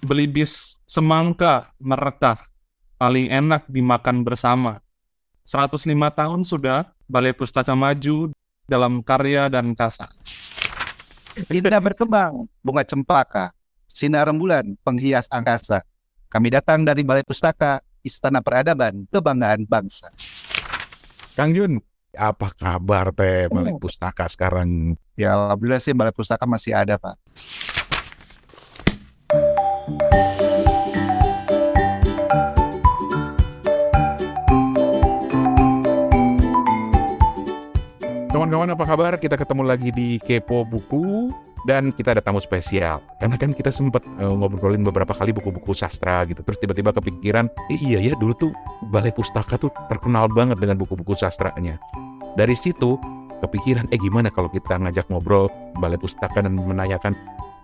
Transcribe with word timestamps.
Beli 0.00 0.24
bis 0.24 0.80
semangka 0.88 1.68
merekah, 1.76 2.40
paling 2.96 3.28
enak 3.28 3.68
dimakan 3.68 4.24
bersama. 4.24 4.80
105 5.44 5.84
tahun 5.92 6.40
sudah 6.40 6.88
Balai 7.04 7.36
Pustaka 7.36 7.76
maju 7.76 8.32
dalam 8.64 9.04
karya 9.04 9.52
dan 9.52 9.76
kasa. 9.76 10.08
Indah 11.52 11.84
berkembang, 11.84 12.48
bunga 12.64 12.80
cempaka, 12.80 13.52
sinar 13.84 14.32
rembulan, 14.32 14.72
penghias 14.80 15.28
angkasa. 15.28 15.84
Kami 16.32 16.48
datang 16.48 16.80
dari 16.86 17.04
Balai 17.04 17.26
Pustaka, 17.26 17.84
Istana 18.00 18.40
Peradaban, 18.40 19.04
Kebanggaan 19.12 19.68
Bangsa. 19.68 20.08
Kang 21.36 21.52
Jun, 21.52 21.76
apa 22.16 22.50
kabar 22.56 23.12
teh 23.12 23.52
Balai 23.52 23.76
Oh. 23.76 23.78
Pustaka 23.78 24.26
sekarang? 24.32 24.96
Ya 25.14 25.36
alhamdulillah 25.36 25.82
sih 25.82 25.92
Balai 25.92 26.14
Pustaka 26.16 26.48
masih 26.48 26.72
ada 26.72 26.96
Pak. 26.96 27.20
Kawan-kawan 38.40 38.72
apa 38.72 38.84
kabar? 38.88 39.12
Kita 39.20 39.36
ketemu 39.36 39.68
lagi 39.68 39.92
di 39.92 40.16
Kepo 40.16 40.64
Buku 40.64 41.28
dan 41.68 41.92
kita 41.92 42.16
ada 42.16 42.24
tamu 42.24 42.40
spesial. 42.40 43.04
Karena 43.20 43.36
kan 43.36 43.52
kita 43.52 43.68
sempat 43.68 44.00
eh, 44.16 44.32
ngobrolin 44.32 44.80
beberapa 44.80 45.12
kali 45.12 45.36
buku-buku 45.36 45.76
sastra 45.76 46.24
gitu. 46.24 46.40
Terus 46.40 46.56
tiba-tiba 46.56 46.88
kepikiran, 46.96 47.52
eh, 47.68 47.76
iya 47.76 48.00
ya 48.00 48.16
dulu 48.16 48.32
tuh 48.32 48.48
Balai 48.88 49.12
Pustaka 49.12 49.60
tuh 49.60 49.68
terkenal 49.92 50.24
banget 50.32 50.56
dengan 50.56 50.80
buku-buku 50.80 51.12
sastranya. 51.20 51.76
Dari 52.32 52.56
situ 52.56 52.96
kepikiran, 53.44 53.92
eh 53.92 54.00
gimana 54.00 54.32
kalau 54.32 54.48
kita 54.48 54.72
ngajak 54.72 55.12
ngobrol 55.12 55.52
Balai 55.76 56.00
Pustaka 56.00 56.40
dan 56.40 56.56
menanyakan 56.56 57.12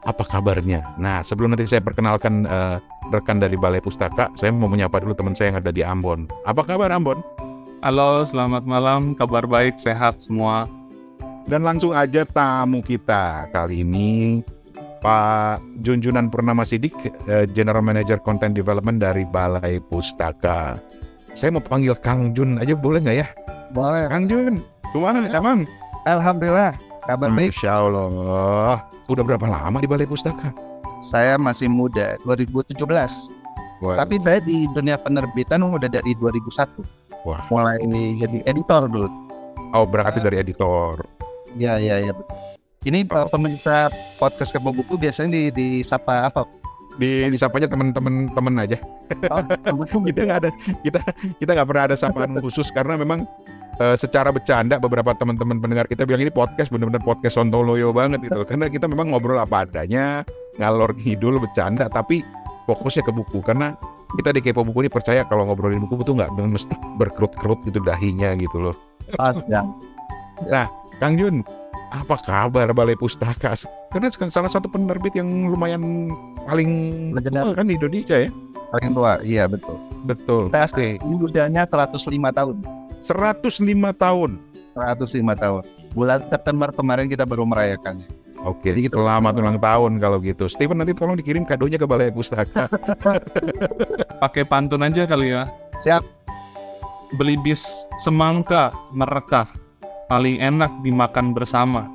apa 0.04 0.28
kabarnya. 0.28 0.84
Nah 1.00 1.24
sebelum 1.24 1.56
nanti 1.56 1.64
saya 1.64 1.80
perkenalkan 1.80 2.44
eh, 2.44 2.76
rekan 3.16 3.40
dari 3.40 3.56
Balai 3.56 3.80
Pustaka, 3.80 4.28
saya 4.36 4.52
mau 4.52 4.68
menyapa 4.68 5.00
dulu 5.00 5.16
teman 5.16 5.32
saya 5.32 5.56
yang 5.56 5.64
ada 5.64 5.72
di 5.72 5.80
Ambon. 5.80 6.28
Apa 6.44 6.68
kabar 6.68 6.92
Ambon? 6.92 7.24
Halo, 7.84 8.24
selamat 8.24 8.64
malam. 8.64 9.12
Kabar 9.12 9.44
baik, 9.44 9.76
sehat 9.76 10.24
semua. 10.24 10.64
Dan 11.44 11.60
langsung 11.60 11.92
aja 11.92 12.24
tamu 12.24 12.80
kita 12.80 13.52
kali 13.52 13.84
ini 13.84 14.40
Pak 15.04 15.60
Junjunan 15.84 16.32
Purnama 16.32 16.64
Sidik, 16.64 16.96
eh, 17.28 17.44
General 17.52 17.84
Manager 17.84 18.16
Content 18.24 18.56
Development 18.56 18.96
dari 18.96 19.28
Balai 19.28 19.76
Pustaka. 19.92 20.80
Saya 21.36 21.52
mau 21.52 21.60
panggil 21.60 21.92
Kang 22.00 22.32
Jun 22.32 22.56
aja 22.56 22.72
boleh 22.72 23.04
nggak 23.04 23.18
ya? 23.20 23.28
Boleh. 23.76 24.08
Kang 24.08 24.24
Jun, 24.24 24.64
gimana 24.96 25.28
emang? 25.28 25.68
Alhamdulillah, 26.08 26.72
kabar 27.04 27.28
baik. 27.28 27.52
Masya 27.52 27.72
Allah. 27.76 28.88
Udah 29.04 29.20
berapa 29.22 29.44
lama 29.44 29.84
di 29.84 29.86
Balai 29.86 30.08
Pustaka? 30.08 30.48
Saya 31.04 31.36
masih 31.36 31.68
muda, 31.68 32.16
2017. 32.24 33.35
Wah, 33.84 34.00
Tapi 34.00 34.16
saya 34.24 34.40
di 34.40 34.64
dunia 34.72 34.96
penerbitan 34.96 35.60
udah 35.60 35.90
dari 35.90 36.16
2001. 36.16 37.28
Wah. 37.28 37.40
Mulai 37.52 37.82
jadi 38.16 38.38
editor 38.48 38.88
dulu. 38.88 39.08
oh 39.74 39.84
berarti 39.84 40.22
dari 40.22 40.40
editor. 40.40 41.04
Ya, 41.58 41.76
ya, 41.76 42.00
ya. 42.00 42.12
Ini 42.86 43.02
uh, 43.10 43.26
pemirsa 43.28 43.90
podcast 44.16 44.54
Kepo 44.54 44.70
Buku 44.70 44.96
biasanya 44.96 45.34
di, 45.34 45.42
disapa 45.52 46.30
apa? 46.30 46.46
Di 46.96 47.28
disapanya 47.28 47.68
teman-teman 47.68 48.30
teman 48.32 48.54
aja. 48.62 48.78
kita 50.06 50.20
nggak 50.24 50.38
ada 50.46 50.50
kita 50.80 51.00
kita 51.42 51.50
nggak 51.52 51.68
pernah 51.68 51.84
ada 51.92 51.96
sapaan 51.98 52.38
khusus 52.44 52.70
karena 52.74 52.98
memang 52.98 53.22
eh, 53.78 53.96
secara 53.98 54.34
bercanda 54.34 54.82
beberapa 54.82 55.14
teman-teman 55.14 55.62
pendengar 55.62 55.86
kita 55.86 56.02
bilang 56.02 56.26
ini 56.26 56.32
podcast 56.34 56.74
benar-benar 56.74 57.02
podcast 57.06 57.38
sontoloyo 57.38 57.94
banget 57.94 58.26
gitu 58.26 58.42
karena 58.48 58.66
kita 58.66 58.90
memang 58.90 59.14
ngobrol 59.14 59.38
apa 59.38 59.62
adanya 59.62 60.26
ngalor 60.58 60.90
ngidul 60.96 61.38
bercanda 61.38 61.86
tapi 61.86 62.26
fokusnya 62.66 63.02
ke 63.06 63.12
buku 63.14 63.38
karena 63.46 63.78
kita 64.18 64.30
di 64.34 64.40
Kepo 64.42 64.62
Buku 64.62 64.86
ini 64.86 64.90
percaya 64.90 65.26
kalau 65.26 65.46
ngobrolin 65.46 65.82
buku 65.86 66.02
itu 66.02 66.12
nggak 66.14 66.30
mesti 66.34 66.74
berkerut-kerut 66.98 67.62
gitu 67.66 67.82
dahinya 67.82 68.34
gitu 68.38 68.58
loh. 68.58 68.74
Panjang. 69.14 69.66
Kang 70.96 71.14
Jun, 71.20 71.44
apa 71.92 72.16
kabar 72.24 72.72
Balai 72.72 72.96
Pustaka? 72.96 73.52
Karena 73.92 74.08
kan 74.12 74.32
salah 74.32 74.48
satu 74.48 74.66
penerbit 74.72 75.14
yang 75.18 75.52
lumayan 75.52 76.10
paling 76.48 76.70
tua 77.20 77.52
kan 77.52 77.68
di 77.68 77.76
Indonesia 77.76 78.16
ya. 78.24 78.30
Paling 78.72 78.90
tua, 78.96 79.12
iya 79.22 79.44
betul. 79.46 79.76
Betul. 80.08 80.42
Pasti 80.50 80.96
usianya 81.02 81.68
105 81.68 82.08
tahun. 82.32 82.56
105 83.04 83.62
tahun. 83.94 84.30
105 84.74 85.22
tahun. 85.38 85.62
Bulan 85.92 86.20
September 86.28 86.68
kemarin 86.72 87.06
kita 87.06 87.28
baru 87.28 87.44
merayakannya. 87.44 88.08
Oke, 88.46 88.70
Jadi 88.70 88.86
kita- 88.86 89.02
selamat 89.02 89.32
ulang 89.42 89.58
tahun 89.58 89.98
kalau 89.98 90.22
gitu. 90.22 90.46
Steven 90.46 90.78
nanti 90.78 90.94
tolong 90.94 91.18
dikirim 91.18 91.42
kadonya 91.42 91.82
ke 91.82 91.86
Balai 91.86 92.14
Pustaka. 92.14 92.70
Pakai 94.22 94.46
pantun 94.46 94.86
aja 94.86 95.02
kali 95.02 95.34
ya. 95.34 95.50
Siap. 95.82 96.06
Beli 97.18 97.34
bis 97.42 97.66
semangka 97.98 98.70
merekah, 98.94 99.50
paling 100.06 100.38
enak 100.38 100.70
dimakan 100.86 101.34
bersama. 101.34 101.90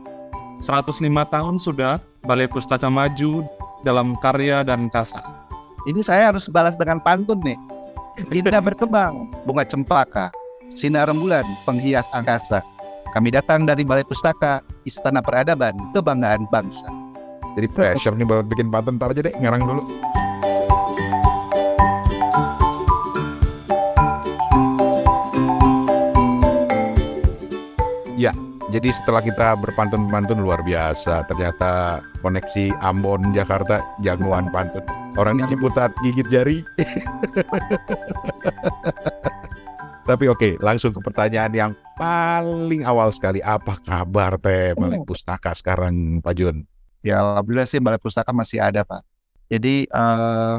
105 0.60 1.00
tahun 1.32 1.56
sudah 1.56 2.04
Balai 2.28 2.52
Pustaka 2.52 2.92
maju 2.92 3.48
dalam 3.88 4.20
karya 4.20 4.68
dan 4.68 4.92
kasa. 4.92 5.24
Ini 5.88 6.04
saya 6.04 6.36
harus 6.36 6.52
balas 6.52 6.76
dengan 6.76 7.00
pantun 7.00 7.40
nih. 7.42 7.56
Indah 8.28 8.60
berkembang, 8.68 9.32
bunga 9.48 9.64
cempaka, 9.64 10.28
sinar 10.68 11.08
rembulan, 11.08 11.48
penghias 11.64 12.12
angkasa. 12.12 12.60
Kami 13.16 13.32
datang 13.32 13.64
dari 13.64 13.88
Balai 13.88 14.04
Pustaka, 14.04 14.60
Istana 14.82 15.22
Peradaban, 15.22 15.78
Kebanggaan 15.94 16.50
Bangsa. 16.50 16.90
Jadi 17.54 17.70
pressure 17.70 18.18
nih 18.18 18.26
buat 18.26 18.50
bikin 18.50 18.74
pantun 18.74 18.98
ntar 18.98 19.14
aja 19.14 19.22
deh 19.22 19.34
ngarang 19.38 19.62
dulu. 19.62 19.86
Ya, 28.18 28.34
jadi 28.70 28.94
setelah 28.94 29.22
kita 29.26 29.58
berpantun-pantun 29.58 30.42
luar 30.42 30.62
biasa, 30.62 31.26
ternyata 31.26 32.02
koneksi 32.22 32.70
Ambon 32.82 33.34
Jakarta 33.34 33.82
jagoan 34.02 34.50
pantun. 34.54 34.86
Orang 35.18 35.38
di 35.42 35.44
Ciputat 35.50 35.92
gigit 36.02 36.28
jari. 36.32 36.64
Tapi 40.12 40.28
oke, 40.28 40.60
langsung 40.60 40.92
ke 40.92 41.00
pertanyaan 41.00 41.54
yang 41.56 41.72
paling 41.96 42.84
awal 42.84 43.08
sekali. 43.16 43.40
Apa 43.40 43.80
kabar 43.80 44.36
teh 44.36 44.76
Balai 44.76 45.00
Pustaka 45.08 45.56
sekarang, 45.56 46.20
Pak 46.20 46.36
Jun? 46.36 46.68
Ya 47.00 47.24
alhamdulillah 47.24 47.64
sih 47.64 47.80
Balai 47.80 47.96
Pustaka 47.96 48.36
masih 48.36 48.60
ada 48.60 48.84
Pak. 48.84 49.00
Jadi 49.48 49.88
eh, 49.88 50.56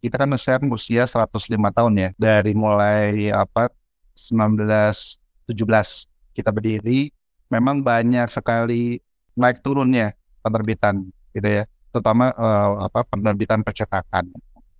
kita 0.00 0.24
kan 0.24 0.32
usia 0.32 0.56
usia 0.56 1.04
105 1.04 1.36
tahun 1.52 1.92
ya 2.00 2.08
dari 2.16 2.56
mulai 2.56 3.28
apa 3.28 3.68
1917 4.16 5.52
kita 6.32 6.48
berdiri. 6.48 7.12
Memang 7.52 7.84
banyak 7.84 8.32
sekali 8.32 9.04
naik 9.36 9.60
turunnya 9.60 10.16
penerbitan 10.40 11.12
gitu 11.36 11.60
ya, 11.60 11.68
terutama 11.92 12.32
eh, 12.32 12.70
apa 12.88 13.04
penerbitan 13.04 13.60
percetakan. 13.60 14.32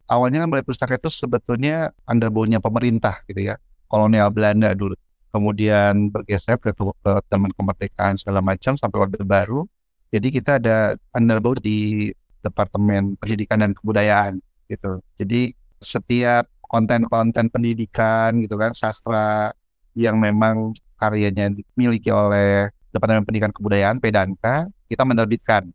Awalnya 0.09 0.49
kan 0.49 0.49
Balai 0.49 0.65
Pustaka 0.65 0.97
itu 0.97 1.13
sebetulnya 1.13 1.93
underbownya 2.09 2.57
pemerintah 2.57 3.21
gitu 3.29 3.53
ya, 3.53 3.61
kolonial 3.95 4.35
Belanda 4.35 4.75
dulu. 4.75 4.99
Kemudian 5.31 6.11
bergeser 6.11 6.59
ke, 6.59 6.75
ke 6.75 7.13
Taman 7.31 7.55
Kemerdekaan 7.55 8.19
segala 8.19 8.43
macam 8.43 8.75
sampai 8.75 8.99
Orde 9.07 9.23
Baru 9.23 9.71
jadi 10.15 10.31
kita 10.31 10.63
ada 10.63 10.95
underbow 11.11 11.59
di 11.59 12.07
Departemen 12.39 13.19
Pendidikan 13.19 13.67
dan 13.67 13.75
Kebudayaan 13.75 14.39
gitu. 14.71 15.03
Jadi 15.19 15.51
setiap 15.83 16.47
konten-konten 16.71 17.51
pendidikan 17.51 18.39
gitu 18.39 18.55
kan 18.55 18.71
sastra 18.71 19.51
yang 19.99 20.23
memang 20.23 20.71
karyanya 21.03 21.51
dimiliki 21.51 22.15
oleh 22.15 22.71
Departemen 22.95 23.27
Pendidikan 23.27 23.51
Kebudayaan 23.51 23.99
Pedanka 23.99 24.71
kita 24.87 25.03
menerbitkan 25.03 25.75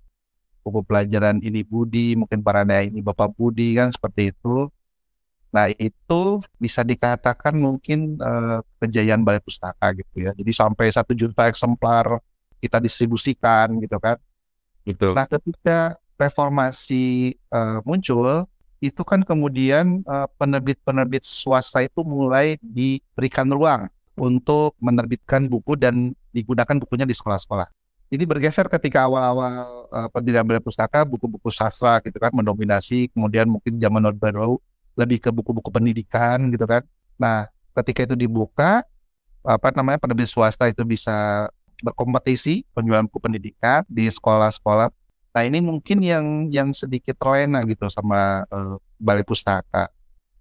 buku 0.63 0.87
pelajaran 0.87 1.43
ini 1.43 1.67
Budi 1.67 2.15
mungkin 2.15 2.39
parada 2.39 2.79
ini 2.79 3.03
Bapak 3.03 3.35
Budi 3.35 3.75
kan 3.75 3.91
seperti 3.91 4.31
itu. 4.31 4.71
Nah 5.49 5.69
itu 5.73 6.21
bisa 6.61 6.85
dikatakan 6.85 7.57
mungkin 7.57 8.17
eh, 8.21 8.59
kejayaan 8.81 9.25
Balai 9.25 9.41
Pustaka 9.41 9.93
gitu 9.97 10.29
ya. 10.29 10.31
Jadi 10.37 10.51
sampai 10.53 10.93
satu 10.93 11.17
juta 11.17 11.49
eksemplar 11.49 12.21
kita 12.59 12.77
distribusikan 12.83 13.79
gitu 13.79 13.97
kan. 13.97 14.19
Betul. 14.83 15.15
Nah, 15.15 15.25
ketika 15.25 15.95
reformasi 16.19 17.33
eh, 17.35 17.79
muncul, 17.87 18.45
itu 18.79 19.01
kan 19.07 19.23
kemudian 19.23 20.03
eh, 20.03 20.27
penerbit-penerbit 20.39 21.23
swasta 21.23 21.83
itu 21.83 22.03
mulai 22.03 22.59
diberikan 22.59 23.47
ruang 23.47 23.87
untuk 24.19 24.75
menerbitkan 24.83 25.47
buku 25.47 25.79
dan 25.79 26.11
digunakan 26.35 26.75
bukunya 26.79 27.07
di 27.07 27.15
sekolah-sekolah. 27.15 27.71
Ini 28.09 28.25
bergeser 28.25 28.65
ketika 28.67 29.07
awal-awal 29.07 29.87
eh, 29.87 30.07
pendirian 30.11 30.43
Balai 30.43 30.63
Pustaka, 30.63 31.07
buku-buku 31.07 31.47
sastra 31.53 32.03
gitu 32.03 32.19
kan 32.19 32.35
mendominasi, 32.35 33.07
kemudian 33.15 33.47
mungkin 33.47 33.79
zaman 33.79 34.03
Orde 34.11 34.19
Baru 34.19 34.59
lebih 34.99 35.23
ke 35.23 35.31
buku-buku 35.31 35.71
pendidikan 35.71 36.51
gitu 36.51 36.67
kan. 36.67 36.83
Nah, 37.15 37.47
ketika 37.79 38.03
itu 38.03 38.19
dibuka, 38.19 38.83
apa 39.47 39.71
namanya 39.71 40.03
penerbit 40.03 40.27
swasta 40.27 40.67
itu 40.67 40.83
bisa 40.83 41.47
berkompetisi 41.79 42.67
penjualan 42.75 43.07
buku 43.07 43.19
pendidikan 43.23 43.87
di 43.87 44.11
sekolah-sekolah. 44.11 44.91
Nah 45.31 45.43
ini 45.47 45.63
mungkin 45.63 46.03
yang 46.03 46.25
yang 46.51 46.75
sedikit 46.75 47.15
terlena 47.15 47.63
gitu 47.63 47.87
sama 47.87 48.43
uh, 48.51 48.75
balai 48.99 49.23
pustaka. 49.23 49.87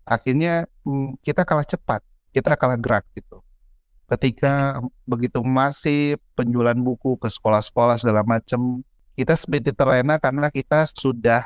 Akhirnya 0.03 0.67
hmm, 0.83 1.21
kita 1.23 1.47
kalah 1.47 1.63
cepat, 1.63 2.03
kita 2.35 2.59
kalah 2.59 2.81
gerak 2.81 3.07
gitu. 3.15 3.39
Ketika 4.09 4.81
begitu 5.05 5.45
masih 5.45 6.17
penjualan 6.33 6.75
buku 6.75 7.21
ke 7.21 7.29
sekolah-sekolah 7.29 8.01
segala 8.01 8.25
macam, 8.25 8.81
kita 9.15 9.37
seperti 9.37 9.77
terlena 9.77 10.17
karena 10.17 10.49
kita 10.49 10.89
sudah 10.89 11.45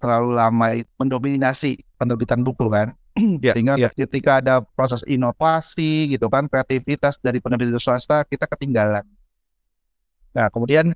terlalu 0.00 0.30
lama 0.36 0.66
mendominasi 0.96 1.80
penerbitan 2.00 2.40
buku 2.42 2.68
kan. 2.68 2.92
Ya, 3.40 3.56
Sehingga 3.56 3.80
ya. 3.80 3.88
ketika 3.96 4.44
ada 4.44 4.60
proses 4.60 5.00
inovasi 5.08 6.12
gitu 6.12 6.28
kan, 6.28 6.52
kreativitas 6.52 7.16
dari 7.24 7.40
penerbit 7.40 7.72
swasta 7.80 8.20
kita 8.28 8.44
ketinggalan. 8.44 9.04
Nah 10.36 10.52
kemudian 10.52 10.92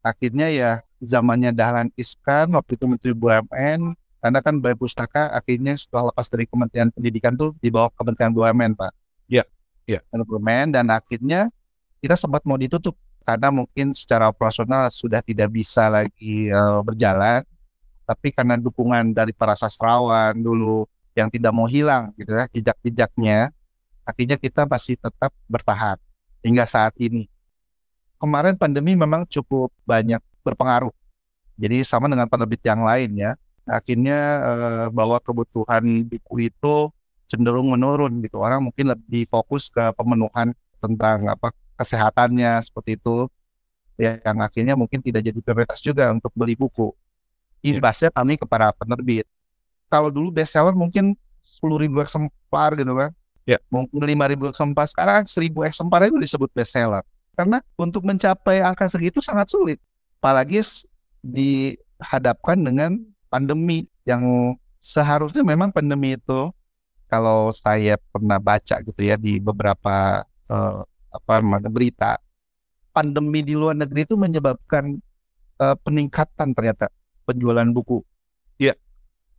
akhirnya 0.00 0.48
ya 0.48 0.70
zamannya 1.04 1.52
Dahlan 1.52 1.92
Iskan 1.92 2.56
waktu 2.56 2.80
itu 2.80 2.88
Menteri 2.88 3.12
BUMN 3.12 3.92
karena 4.18 4.38
kan 4.40 4.54
Balai 4.64 4.80
Pustaka 4.80 5.28
akhirnya 5.36 5.76
setelah 5.76 6.08
lepas 6.08 6.26
dari 6.32 6.48
Kementerian 6.48 6.88
Pendidikan 6.88 7.36
tuh 7.36 7.52
di 7.60 7.68
bawah 7.68 7.92
Kementerian 7.92 8.32
BUMN 8.32 8.72
Pak. 8.72 8.92
Ya, 9.28 9.44
ya. 9.84 10.00
BUMN 10.08 10.72
dan 10.72 10.88
akhirnya 10.88 11.52
kita 12.00 12.16
sempat 12.16 12.48
mau 12.48 12.56
ditutup 12.56 12.96
karena 13.28 13.52
mungkin 13.52 13.92
secara 13.92 14.32
operasional 14.32 14.88
sudah 14.88 15.20
tidak 15.20 15.52
bisa 15.52 15.92
lagi 15.92 16.48
uh, 16.48 16.80
berjalan 16.80 17.44
tapi 18.08 18.32
karena 18.32 18.56
dukungan 18.56 19.12
dari 19.12 19.36
para 19.36 19.52
sastrawan 19.52 20.32
dulu 20.32 20.88
yang 21.12 21.28
tidak 21.28 21.52
mau 21.52 21.68
hilang 21.68 22.08
gitu 22.16 22.32
ya 22.32 22.48
jejak-jejaknya 22.48 23.52
akhirnya 24.08 24.40
kita 24.40 24.64
masih 24.64 24.96
tetap 24.96 25.28
bertahan 25.44 26.00
hingga 26.40 26.64
saat 26.64 26.96
ini. 26.96 27.28
Kemarin 28.16 28.56
pandemi 28.56 28.96
memang 28.96 29.28
cukup 29.28 29.68
banyak 29.84 30.18
berpengaruh. 30.40 30.90
Jadi 31.60 31.84
sama 31.84 32.08
dengan 32.08 32.24
penerbit 32.24 32.64
yang 32.64 32.80
lain 32.80 33.12
ya 33.20 33.36
akhirnya 33.68 34.18
eh, 34.40 34.86
bahwa 34.88 35.20
kebutuhan 35.20 36.08
buku 36.08 36.48
itu 36.48 36.88
cenderung 37.28 37.68
menurun 37.68 38.24
gitu. 38.24 38.40
Orang 38.40 38.72
mungkin 38.72 38.96
lebih 38.96 39.28
fokus 39.28 39.68
ke 39.68 39.92
pemenuhan 39.92 40.56
tentang 40.80 41.28
apa 41.28 41.52
kesehatannya 41.76 42.64
seperti 42.64 42.96
itu 42.96 43.28
ya 43.98 44.16
yang 44.22 44.38
akhirnya 44.40 44.74
mungkin 44.78 45.02
tidak 45.02 45.26
jadi 45.26 45.38
prioritas 45.42 45.82
juga 45.82 46.10
untuk 46.14 46.30
beli 46.32 46.54
buku 46.54 46.94
imbasnya 47.62 48.12
kami 48.12 48.38
kepada 48.38 48.72
penerbit. 48.76 49.26
Kalau 49.88 50.12
dulu 50.12 50.30
bestseller 50.34 50.76
mungkin 50.76 51.16
10.000 51.44 51.88
eksemplar 52.04 52.76
gitu 52.76 52.92
kan. 52.92 53.10
Ya. 53.48 53.56
Mungkin 53.72 54.04
5.000 54.04 54.52
eksemplar. 54.52 54.86
Sekarang 54.86 55.24
1.000 55.24 55.64
eksemplar 55.64 56.00
itu 56.12 56.20
disebut 56.20 56.50
bestseller. 56.52 57.00
Karena 57.38 57.62
untuk 57.78 58.02
mencapai 58.04 58.60
angka 58.60 58.90
segitu 58.90 59.22
sangat 59.22 59.48
sulit. 59.48 59.78
Apalagi 60.18 60.60
dihadapkan 61.22 62.58
dengan 62.58 62.98
pandemi 63.30 63.86
yang 64.04 64.54
seharusnya 64.82 65.46
memang 65.46 65.70
pandemi 65.70 66.18
itu 66.18 66.50
kalau 67.08 67.54
saya 67.54 67.96
pernah 68.12 68.36
baca 68.42 68.80
gitu 68.84 69.00
ya 69.00 69.16
di 69.16 69.40
beberapa 69.40 70.22
uh, 70.48 70.80
apa 71.08 71.32
namanya 71.40 71.70
berita 71.72 72.20
pandemi 72.92 73.40
di 73.40 73.56
luar 73.56 73.76
negeri 73.78 74.04
itu 74.04 74.16
menyebabkan 74.16 74.98
uh, 75.62 75.76
peningkatan 75.80 76.52
ternyata 76.52 76.92
penjualan 77.28 77.68
buku. 77.68 78.00
Iya. 78.56 78.72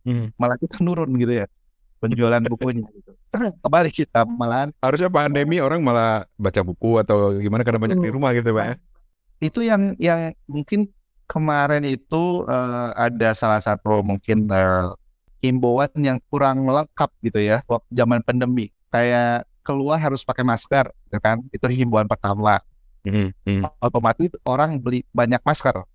Hmm. 0.06 0.30
Malah 0.38 0.56
kita 0.62 0.78
nurun 0.86 1.10
gitu 1.18 1.42
ya 1.42 1.46
penjualan 2.00 2.42
bukunya. 2.48 2.82
Gitu. 2.88 3.12
Kembali 3.62 3.90
kita 3.92 4.24
malahan. 4.26 4.72
Harusnya 4.80 5.12
pandemi 5.12 5.60
orang 5.60 5.84
malah 5.84 6.24
baca 6.40 6.60
buku 6.64 6.98
atau 6.98 7.36
gimana 7.38 7.62
karena 7.62 7.78
banyak 7.78 8.00
di 8.00 8.10
rumah 8.10 8.32
gitu 8.34 8.56
pak. 8.56 8.64
ya? 8.64 8.74
Itu 9.38 9.60
yang 9.62 9.94
yang 10.00 10.34
mungkin 10.48 10.90
kemarin 11.28 11.86
itu 11.86 12.42
uh, 12.48 12.90
ada 12.96 13.36
salah 13.36 13.60
satu 13.62 14.02
mungkin 14.02 14.50
uh, 14.50 14.90
himbauan 15.44 15.92
yang 16.00 16.18
kurang 16.32 16.66
lengkap 16.66 17.10
gitu 17.22 17.38
ya 17.38 17.62
waktu 17.68 17.88
zaman 17.94 18.24
pandemi. 18.24 18.72
Kayak 18.90 19.46
keluar 19.62 20.02
harus 20.02 20.26
pakai 20.26 20.42
masker, 20.42 20.90
gitu 21.06 21.18
kan? 21.22 21.38
Itu 21.54 21.70
himbauan 21.70 22.10
pertama. 22.10 22.58
Hmm, 23.06 23.30
hmm. 23.46 23.62
Otomatis 23.78 24.34
orang 24.42 24.82
beli 24.82 25.06
banyak 25.14 25.38
masker. 25.46 25.86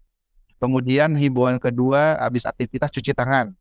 Kemudian 0.59 1.13
himbauan 1.13 1.59
kedua 1.59 2.15
habis 2.19 2.47
aktivitas 2.47 2.89
cuci 2.91 3.11
tangan. 3.11 3.51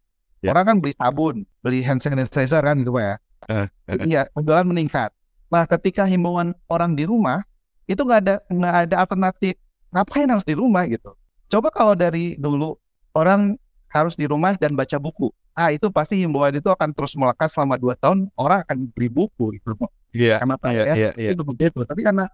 Ya. 0.41 0.53
Orang 0.53 0.65
kan 0.69 0.77
beli 0.79 0.93
sabun, 0.95 1.43
beli 1.65 1.81
hand 1.81 2.05
sanitizer 2.05 2.61
kan 2.61 2.77
gitu 2.79 2.93
Pak 2.95 3.05
ya. 3.05 3.17
Eh, 3.45 3.67
eh. 3.91 3.97
Iya, 4.09 4.23
penjualan 4.33 4.65
meningkat. 4.65 5.11
Nah, 5.53 5.65
ketika 5.69 6.05
himbauan 6.09 6.53
orang 6.69 6.97
di 6.97 7.05
rumah 7.05 7.41
itu 7.85 8.01
nggak 8.01 8.21
ada 8.25 8.35
nggak 8.49 8.75
ada 8.89 8.97
alternatif. 9.05 9.55
Ngapain 9.95 10.27
harus 10.27 10.43
di 10.47 10.55
rumah 10.57 10.85
gitu? 10.91 11.15
Coba 11.49 11.71
kalau 11.71 11.95
dari 11.95 12.35
dulu 12.41 12.75
orang 13.15 13.55
harus 13.93 14.19
di 14.19 14.27
rumah 14.27 14.59
dan 14.59 14.75
baca 14.75 14.99
buku. 14.99 15.31
Ah, 15.55 15.71
itu 15.71 15.87
pasti 15.87 16.19
himbauan 16.19 16.51
itu 16.59 16.67
akan 16.67 16.91
terus 16.91 17.15
melekat 17.15 17.47
selama 17.47 17.79
dua 17.79 17.95
tahun. 17.95 18.27
Orang 18.35 18.67
akan 18.67 18.91
beli 18.91 19.07
buku 19.07 19.55
gitu. 19.55 19.71
Iya. 20.11 20.43
Kenapa 20.43 20.71
Iya, 20.75 20.83
ya? 20.83 20.95
iya, 20.95 21.11
iya. 21.15 21.31
Itu 21.35 21.47
begitu. 21.47 21.83
Tapi 21.87 22.03
karena 22.03 22.27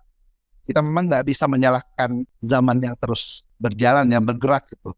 kita 0.71 0.79
memang 0.87 1.11
nggak 1.11 1.27
bisa 1.27 1.51
menyalahkan 1.51 2.23
zaman 2.39 2.79
yang 2.79 2.95
terus 2.95 3.43
berjalan 3.59 4.07
yang 4.07 4.23
bergerak 4.23 4.71
gitu. 4.71 4.95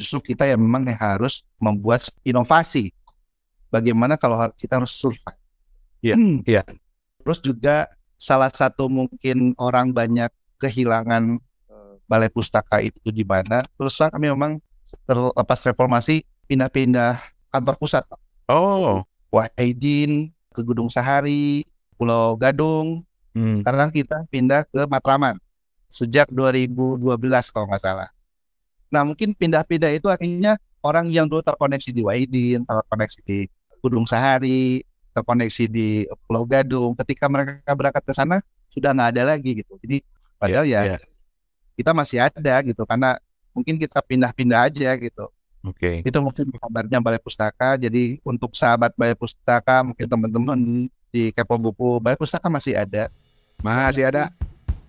Justru 0.00 0.32
kita 0.32 0.48
yang 0.48 0.64
memang 0.64 0.88
yang 0.88 0.96
harus 0.96 1.44
membuat 1.60 2.08
inovasi. 2.24 2.88
Bagaimana 3.68 4.16
kalau 4.16 4.40
kita 4.56 4.80
harus 4.80 4.96
survive? 4.96 5.36
Iya, 6.00 6.16
Hmm. 6.16 6.40
iya. 6.48 6.64
Terus 7.20 7.44
juga 7.44 7.84
salah 8.16 8.48
satu 8.48 8.88
mungkin 8.88 9.52
orang 9.60 9.92
banyak 9.92 10.32
kehilangan 10.56 11.36
eh, 11.68 11.92
balai 12.08 12.32
pustaka 12.32 12.80
itu 12.80 13.12
di 13.12 13.28
mana. 13.28 13.60
Terus 13.76 14.00
kami 14.00 14.32
memang 14.32 14.56
terlepas 15.04 15.60
reformasi 15.68 16.24
pindah-pindah 16.48 17.20
kantor 17.52 17.76
pusat. 17.76 18.04
Oh. 18.48 19.04
Wahidin 19.28 20.32
ke 20.54 20.60
Gedung 20.62 20.88
Sahari, 20.88 21.66
Pulau 21.98 22.38
Gadung, 22.38 23.02
Hmm. 23.34 23.58
sekarang 23.58 23.90
kita 23.90 24.22
pindah 24.30 24.62
ke 24.70 24.86
Matraman 24.86 25.34
sejak 25.90 26.30
2012 26.30 27.50
kalau 27.50 27.66
nggak 27.66 27.82
salah. 27.82 28.08
Nah 28.90 29.02
mungkin 29.02 29.34
pindah-pindah 29.34 29.90
itu 29.94 30.06
akhirnya 30.06 30.54
orang 30.82 31.10
yang 31.10 31.26
dulu 31.26 31.42
terkoneksi 31.42 31.90
di 31.90 32.02
Wahidin, 32.06 32.62
terkoneksi 32.62 33.18
di 33.26 33.50
Gunung 33.82 34.06
Sahari, 34.06 34.86
terkoneksi 35.14 35.64
di 35.66 36.06
Pulau 36.26 36.46
Gadung, 36.46 36.94
ketika 36.98 37.26
mereka 37.30 37.74
berangkat 37.74 38.02
ke 38.06 38.12
sana 38.14 38.38
sudah 38.70 38.90
nggak 38.94 39.18
ada 39.18 39.22
lagi 39.34 39.50
gitu. 39.62 39.78
Jadi 39.82 40.02
padahal 40.38 40.66
Iya, 40.66 40.80
ya 40.82 40.94
iya. 40.94 40.98
kita 41.78 41.90
masih 41.94 42.18
ada 42.22 42.54
gitu 42.62 42.82
karena 42.86 43.18
mungkin 43.54 43.78
kita 43.78 44.02
pindah-pindah 44.02 44.66
aja 44.66 44.94
gitu. 44.98 45.26
Oke. 45.64 46.04
Itu 46.04 46.18
mungkin 46.20 46.52
kabarnya 46.52 47.00
Balai 47.00 47.22
Pustaka. 47.22 47.80
Jadi 47.80 48.20
untuk 48.20 48.52
sahabat 48.52 48.92
Balai 48.98 49.16
Pustaka, 49.16 49.80
mungkin 49.80 50.04
teman-teman 50.04 50.58
di 51.08 51.32
Kepo 51.32 51.56
Buku, 51.56 52.02
Balai 52.04 52.20
Pustaka 52.20 52.52
masih 52.52 52.76
ada 52.76 53.08
Masih 53.64 54.04
ada. 54.04 54.28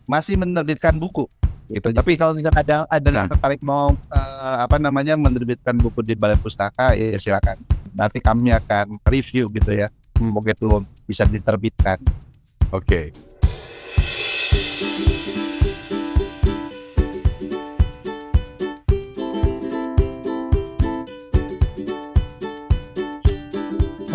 masih 0.05 0.37
menerbitkan 0.37 0.93
buku. 0.93 1.25
Gitu. 1.65 1.89
Tapi 1.89 2.13
kalau 2.13 2.37
tidak 2.37 2.53
ada 2.61 2.85
ada 2.85 3.07
Nah. 3.09 3.25
yang 3.25 3.29
tertarik 3.33 3.57
mau 3.65 3.89
eh, 3.89 4.57
apa 4.61 4.77
namanya 4.77 5.17
menerbitkan 5.17 5.73
buku 5.81 6.05
di 6.05 6.13
Balai 6.13 6.37
Pustaka, 6.37 6.93
ya 6.93 7.17
silakan. 7.17 7.57
Nanti 7.97 8.21
kami 8.21 8.53
akan 8.53 9.01
review 9.09 9.49
gitu 9.49 9.73
ya. 9.73 9.89
Mungkin 10.21 10.53
itu 10.53 10.67
bisa 11.09 11.25
diterbitkan. 11.25 11.97
Oke. 12.69 13.09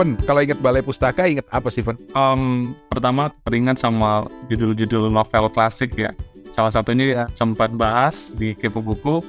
Fen, 0.00 0.16
kalau 0.24 0.40
ingat 0.40 0.56
balai 0.64 0.80
pustaka 0.80 1.28
ingat 1.28 1.44
apa 1.52 1.68
sih, 1.68 1.84
Fen? 1.84 1.92
Em, 2.16 2.72
pertama 2.88 3.28
teringat 3.44 3.84
sama 3.84 4.24
judul-judul 4.48 5.12
novel 5.12 5.52
klasik 5.52 5.92
ya. 5.92 6.08
Salah 6.48 6.72
satunya 6.72 7.28
sempat 7.36 7.68
bahas 7.76 8.32
di 8.32 8.56
Kepo 8.56 8.80
Buku, 8.80 9.20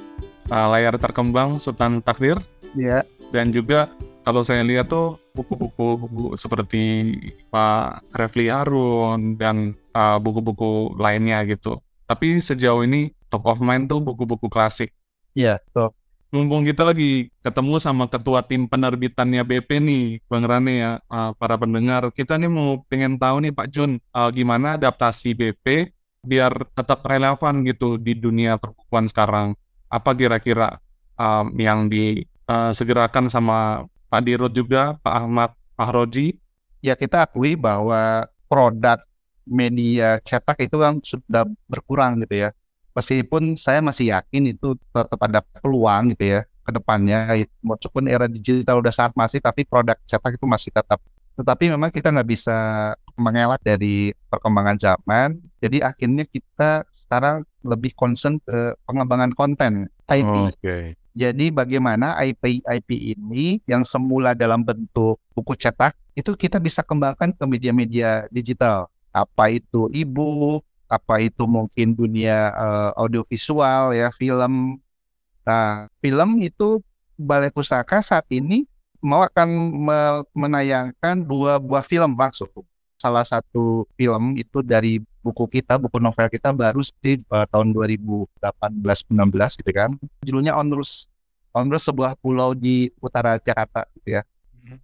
eh, 0.48 0.66
layar 0.72 0.96
terkembang 0.96 1.60
Sultan 1.60 2.00
Takdir, 2.00 2.40
Ya, 2.72 3.04
dan 3.36 3.52
juga 3.52 3.92
kalau 4.24 4.40
saya 4.40 4.64
lihat 4.64 4.88
tuh 4.88 5.20
buku-buku 5.36 6.08
buku 6.08 6.24
seperti 6.40 7.12
Pak 7.52 8.08
Refli 8.16 8.48
Harun 8.48 9.36
dan 9.36 9.76
eh, 9.76 10.18
buku-buku 10.24 10.96
lainnya 10.96 11.44
gitu. 11.52 11.84
Tapi 12.08 12.40
sejauh 12.40 12.80
ini 12.80 13.12
top 13.28 13.44
of 13.44 13.60
mind 13.60 13.92
tuh 13.92 14.00
buku-buku 14.00 14.48
klasik. 14.48 14.88
iya, 15.36 15.60
tuh. 15.76 15.92
Mumpung 16.32 16.64
kita 16.64 16.80
lagi 16.80 17.28
ketemu 17.44 17.76
sama 17.76 18.08
ketua 18.08 18.40
tim 18.40 18.64
penerbitannya 18.64 19.44
BP 19.44 19.68
nih, 19.84 20.04
Bang 20.32 20.48
Rane 20.48 20.80
ya, 20.80 20.92
uh, 21.12 21.36
para 21.36 21.60
pendengar. 21.60 22.08
Kita 22.08 22.40
nih 22.40 22.48
mau 22.48 22.80
pengen 22.88 23.20
tahu 23.20 23.44
nih 23.44 23.52
Pak 23.52 23.68
Jun, 23.68 24.00
uh, 24.16 24.32
gimana 24.32 24.80
adaptasi 24.80 25.36
BP 25.36 25.92
biar 26.24 26.56
tetap 26.72 27.04
relevan 27.04 27.60
gitu 27.68 28.00
di 28.00 28.16
dunia 28.16 28.56
perbukuan 28.56 29.12
sekarang. 29.12 29.52
Apa 29.92 30.16
kira-kira 30.16 30.80
um, 31.20 31.52
yang 31.60 31.92
disegerakan 31.92 33.28
sama 33.28 33.84
Pak 34.08 34.24
Dirut 34.24 34.56
juga, 34.56 34.96
Pak 35.04 35.12
Ahmad 35.12 35.52
Fahroji? 35.76 36.40
Ya 36.80 36.96
kita 36.96 37.28
akui 37.28 37.60
bahwa 37.60 38.24
produk 38.48 39.04
media 39.44 40.16
cetak 40.24 40.64
itu 40.64 40.80
kan 40.80 40.96
sudah 41.04 41.44
berkurang 41.68 42.24
gitu 42.24 42.48
ya. 42.48 42.56
Meskipun 42.92 43.56
saya 43.58 43.80
masih 43.84 44.12
yakin 44.12 44.52
itu 44.52 44.76
tetap 44.92 45.20
ada 45.20 45.40
peluang 45.60 46.12
gitu 46.16 46.38
ya 46.38 46.40
ke 46.62 46.70
depannya. 46.70 47.44
Walaupun 47.64 48.06
era 48.06 48.30
digital 48.30 48.80
udah 48.80 48.92
sangat 48.94 49.12
masif 49.18 49.40
tapi 49.42 49.66
produk 49.66 49.98
cetak 50.06 50.38
itu 50.38 50.46
masih 50.46 50.70
tetap. 50.70 51.02
Tetapi 51.32 51.72
memang 51.72 51.88
kita 51.88 52.12
nggak 52.12 52.28
bisa 52.28 52.56
mengelak 53.16 53.60
dari 53.64 54.12
perkembangan 54.28 54.76
zaman. 54.76 55.40
Jadi 55.64 55.80
akhirnya 55.80 56.28
kita 56.28 56.84
sekarang 56.92 57.44
lebih 57.64 57.94
concern 57.94 58.42
ke 58.42 58.74
pengembangan 58.84 59.30
konten 59.32 59.86
IP 60.10 60.34
Oke. 60.50 60.78
jadi 61.14 61.46
bagaimana 61.54 62.18
IP 62.20 62.64
IP 62.66 62.90
ini 63.16 63.62
yang 63.70 63.86
semula 63.86 64.34
dalam 64.34 64.66
bentuk 64.66 65.22
buku 65.32 65.54
cetak 65.56 65.94
itu 66.12 66.34
kita 66.36 66.60
bisa 66.60 66.84
kembangkan 66.84 67.32
ke 67.32 67.44
media-media 67.48 68.28
digital. 68.28 68.92
Apa 69.12 69.52
itu 69.52 69.88
e-book 69.92 70.64
apa 70.92 71.24
itu 71.24 71.48
mungkin 71.48 71.96
dunia 71.96 72.52
uh, 72.52 72.90
audiovisual 73.00 73.96
ya 73.96 74.12
film. 74.12 74.76
Nah, 75.48 75.88
film 76.04 76.36
itu 76.44 76.84
Balai 77.16 77.48
Pustaka 77.48 78.04
saat 78.04 78.28
ini 78.28 78.68
mau 79.00 79.24
akan 79.24 79.48
me- 79.72 80.24
menayangkan 80.36 81.24
dua 81.24 81.56
buah 81.56 81.80
film 81.80 82.12
masuk. 82.12 82.52
Salah 83.00 83.24
satu 83.24 83.88
film 83.96 84.36
itu 84.38 84.62
dari 84.62 85.02
buku 85.24 85.48
kita, 85.48 85.80
buku 85.80 85.98
novel 85.98 86.28
kita 86.30 86.54
baru 86.54 86.84
di 87.02 87.18
uh, 87.32 87.48
tahun 87.48 87.74
2018-19 87.74 89.58
gitu 89.64 89.70
kan. 89.72 89.90
Judulnya 90.22 90.54
Onrus. 90.54 91.08
Onrus 91.50 91.88
sebuah 91.88 92.14
pulau 92.20 92.54
di 92.54 92.92
utara 93.02 93.40
Jakarta 93.40 93.88
gitu 93.98 94.20
ya. 94.20 94.22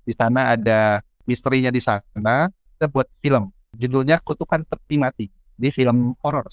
Di 0.02 0.12
sana 0.16 0.58
ada 0.58 1.04
misterinya 1.22 1.70
di 1.70 1.78
sana. 1.78 2.50
Kita 2.74 2.90
buat 2.90 3.06
film. 3.22 3.54
Judulnya 3.78 4.18
Kutukan 4.18 4.66
Peti 4.66 4.96
Mati 4.98 5.37
di 5.58 5.68
film 5.74 6.14
horor. 6.22 6.46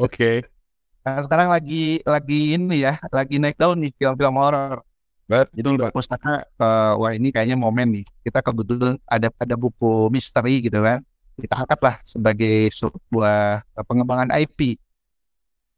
Oke. 0.00 0.40
Nah, 1.04 1.20
sekarang 1.20 1.52
lagi 1.52 2.00
lagi 2.08 2.56
ini 2.56 2.84
ya, 2.84 2.96
lagi 3.12 3.36
naik 3.36 3.60
daun 3.60 3.84
nih 3.84 3.92
film-film 3.96 4.36
horor. 4.40 4.80
Jadi 5.30 5.62
Betul, 5.62 5.78
Pak. 5.78 5.94
pustaka 5.94 6.42
uh, 6.58 6.98
wah 6.98 7.14
ini 7.14 7.30
kayaknya 7.30 7.54
momen 7.54 8.02
nih. 8.02 8.04
Kita 8.26 8.42
kebetulan 8.42 8.98
ada 9.06 9.30
ada 9.30 9.54
buku 9.54 10.10
misteri 10.10 10.58
gitu 10.58 10.82
kan. 10.82 11.06
Kita 11.38 11.54
angkatlah 11.62 12.02
sebagai 12.02 12.66
sebuah 12.74 13.62
pengembangan 13.86 14.34
IP. 14.34 14.74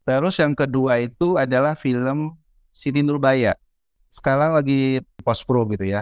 Terus 0.03 0.35
yang 0.41 0.57
kedua 0.57 0.99
itu 0.99 1.37
adalah 1.37 1.77
film 1.77 2.33
Siti 2.73 3.05
Nurbaya. 3.05 3.53
Sekarang 4.09 4.57
lagi 4.57 5.05
post 5.21 5.45
pro 5.45 5.69
gitu 5.69 5.85
ya. 5.85 6.01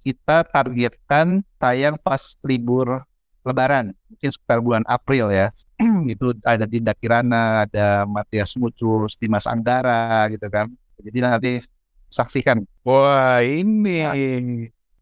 Kita 0.00 0.42
targetkan 0.48 1.44
tayang 1.60 2.00
pas 2.00 2.40
libur 2.48 3.04
Lebaran, 3.46 3.94
mungkin 4.10 4.30
sekitar 4.34 4.58
bulan 4.58 4.82
April 4.90 5.30
ya. 5.30 5.54
itu 6.12 6.34
ada 6.42 6.66
Dinda 6.66 6.92
Kirana, 6.98 7.62
ada 7.62 8.02
Matias 8.02 8.58
Mucus, 8.58 9.14
Dimas 9.14 9.46
Anggara 9.46 10.26
gitu 10.34 10.50
kan. 10.50 10.66
Jadi 10.98 11.18
nanti 11.22 11.52
saksikan. 12.10 12.66
Wah, 12.82 13.38
ini. 13.46 14.02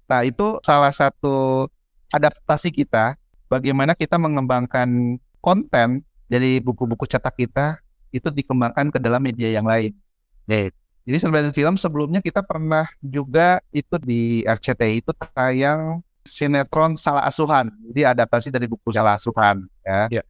Nah 0.05 0.21
itu 0.23 0.61
salah 0.61 0.93
satu 0.93 1.67
adaptasi 2.13 2.69
kita, 2.69 3.17
bagaimana 3.49 3.97
kita 3.97 4.21
mengembangkan 4.21 5.17
konten 5.41 6.05
dari 6.29 6.61
buku-buku 6.61 7.09
cetak 7.09 7.37
kita 7.41 7.81
itu 8.13 8.29
dikembangkan 8.31 8.93
ke 8.93 8.99
dalam 9.01 9.25
media 9.25 9.51
yang 9.51 9.65
lain. 9.65 9.97
Nih. 10.45 10.69
Jadi 11.05 11.21
sebenarnya 11.21 11.53
film 11.53 11.77
sebelumnya 11.77 12.25
kita 12.25 12.41
pernah 12.41 12.89
juga 13.05 13.61
itu 13.77 14.01
di 14.01 14.41
RCTI 14.49 15.05
itu 15.05 15.13
tayang 15.13 16.01
sinetron 16.25 16.97
Salah 16.97 17.29
Asuhan. 17.29 17.71
Jadi 17.93 18.01
adaptasi 18.09 18.49
dari 18.49 18.67
buku 18.67 18.91
Salah 18.91 19.21
Asuhan 19.21 19.69
ya. 19.85 20.21
Ya. 20.21 20.23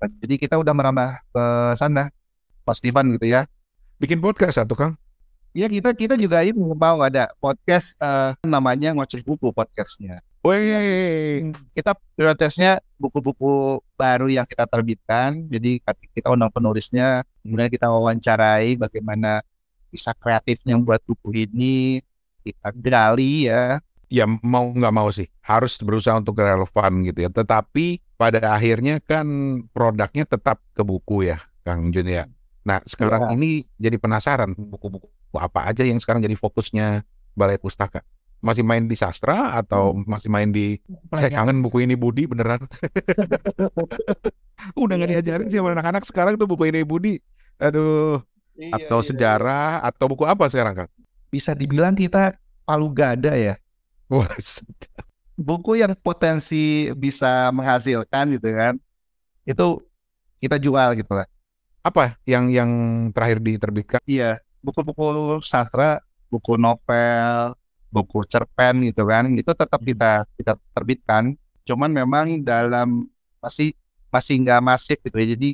Jadi 0.00 0.40
kita 0.40 0.56
udah 0.56 0.72
merambah 0.72 1.20
ke 1.28 1.44
sana, 1.76 2.08
Mas 2.64 2.80
Steven 2.80 3.18
gitu 3.18 3.26
ya. 3.28 3.44
Bikin 4.00 4.22
podcast 4.22 4.56
satu, 4.56 4.72
Kang. 4.72 4.96
Ya 5.52 5.66
kita 5.66 5.92
kita 5.92 6.14
juga 6.14 6.46
ini 6.46 6.56
mau 6.56 7.02
ada 7.02 7.28
podcast 7.42 7.98
eh, 8.00 8.32
namanya 8.46 8.94
ngoceh 8.96 9.20
buku 9.26 9.50
podcastnya. 9.52 10.22
Wih. 10.40 11.52
Kita 11.76 11.92
prioritasnya 12.16 12.80
buku-buku 12.96 13.84
baru 13.98 14.30
yang 14.32 14.48
kita 14.48 14.64
terbitkan. 14.64 15.44
Jadi 15.52 15.84
kita 16.16 16.32
undang 16.32 16.48
penulisnya, 16.48 17.28
kemudian 17.44 17.68
kita 17.68 17.92
wawancarai 17.92 18.80
bagaimana 18.80 19.44
bisa 19.92 20.16
kreatifnya 20.16 20.80
buat 20.80 21.04
buku 21.04 21.44
ini. 21.44 22.00
Kita 22.40 22.72
gali 22.72 23.52
ya. 23.52 23.84
Ya 24.10 24.26
mau 24.26 24.74
nggak 24.74 24.90
mau 24.90 25.06
sih 25.14 25.30
harus 25.40 25.78
berusaha 25.78 26.18
untuk 26.18 26.42
relevan 26.42 27.06
gitu 27.06 27.24
ya. 27.24 27.30
Tetapi 27.30 28.02
pada 28.18 28.58
akhirnya 28.58 28.98
kan 28.98 29.24
produknya 29.70 30.26
tetap 30.26 30.58
ke 30.74 30.82
buku 30.82 31.30
ya, 31.30 31.38
Kang 31.62 31.94
Jun 31.94 32.10
ya. 32.10 32.26
Nah 32.66 32.82
sekarang 32.84 33.30
Ya. 33.30 33.32
ini 33.38 33.50
jadi 33.78 33.96
penasaran 33.96 34.52
buku-buku 34.52 35.06
apa 35.38 35.70
aja 35.70 35.86
yang 35.86 36.02
sekarang 36.02 36.20
jadi 36.20 36.34
fokusnya 36.34 37.06
Balai 37.38 37.56
Pustaka. 37.62 38.02
Masih 38.42 38.66
main 38.66 38.88
di 38.88 38.96
sastra 38.96 39.54
atau 39.54 39.94
masih 39.94 40.32
main 40.32 40.50
di 40.50 40.80
saya 41.06 41.30
kangen 41.30 41.62
buku 41.62 41.86
ini 41.86 41.94
Budi 41.94 42.26
beneran. 42.26 42.66
Udah 44.80 44.94
nggak 44.96 45.10
diajarin 45.16 45.48
sih 45.48 45.60
anak-anak 45.60 46.02
sekarang 46.08 46.34
tuh 46.34 46.50
buku 46.50 46.68
ini 46.68 46.82
Budi. 46.82 47.20
Aduh, 47.60 48.24
Iya, 48.60 48.76
atau 48.76 49.00
sejarah 49.00 49.80
atau 49.80 50.04
buku 50.08 50.24
apa 50.28 50.48
sekarang, 50.52 50.84
Kang? 50.84 50.90
Bisa 51.32 51.56
dibilang 51.56 51.96
kita 51.96 52.36
palu 52.64 52.92
gada 52.92 53.32
ya. 53.32 53.56
Buku 55.40 55.80
yang 55.80 55.92
potensi 55.96 56.90
bisa 56.92 57.48
menghasilkan 57.56 58.36
gitu 58.36 58.48
kan. 58.52 58.74
Itu 59.46 59.84
kita 60.42 60.56
jual 60.60 60.96
gitu 60.98 61.14
lah. 61.16 61.28
apa 61.84 62.18
yang 62.28 62.52
yang 62.52 62.70
terakhir 63.16 63.38
diterbitkan? 63.40 64.00
Iya, 64.08 64.38
buku-buku 64.60 65.40
sastra, 65.44 66.00
buku 66.32 66.60
novel, 66.60 67.56
buku 67.88 68.24
cerpen 68.28 68.84
gitu 68.84 69.02
kan, 69.08 69.24
itu 69.32 69.52
tetap 69.54 69.80
kita 69.82 70.28
kita 70.38 70.52
terbitkan. 70.76 71.34
Cuman 71.68 71.90
memang 71.92 72.44
dalam 72.44 73.08
masih 73.40 73.72
masih 74.12 74.34
nggak 74.44 74.60
masif 74.64 74.98
gitu 75.02 75.16
ya. 75.18 75.28
Jadi 75.36 75.48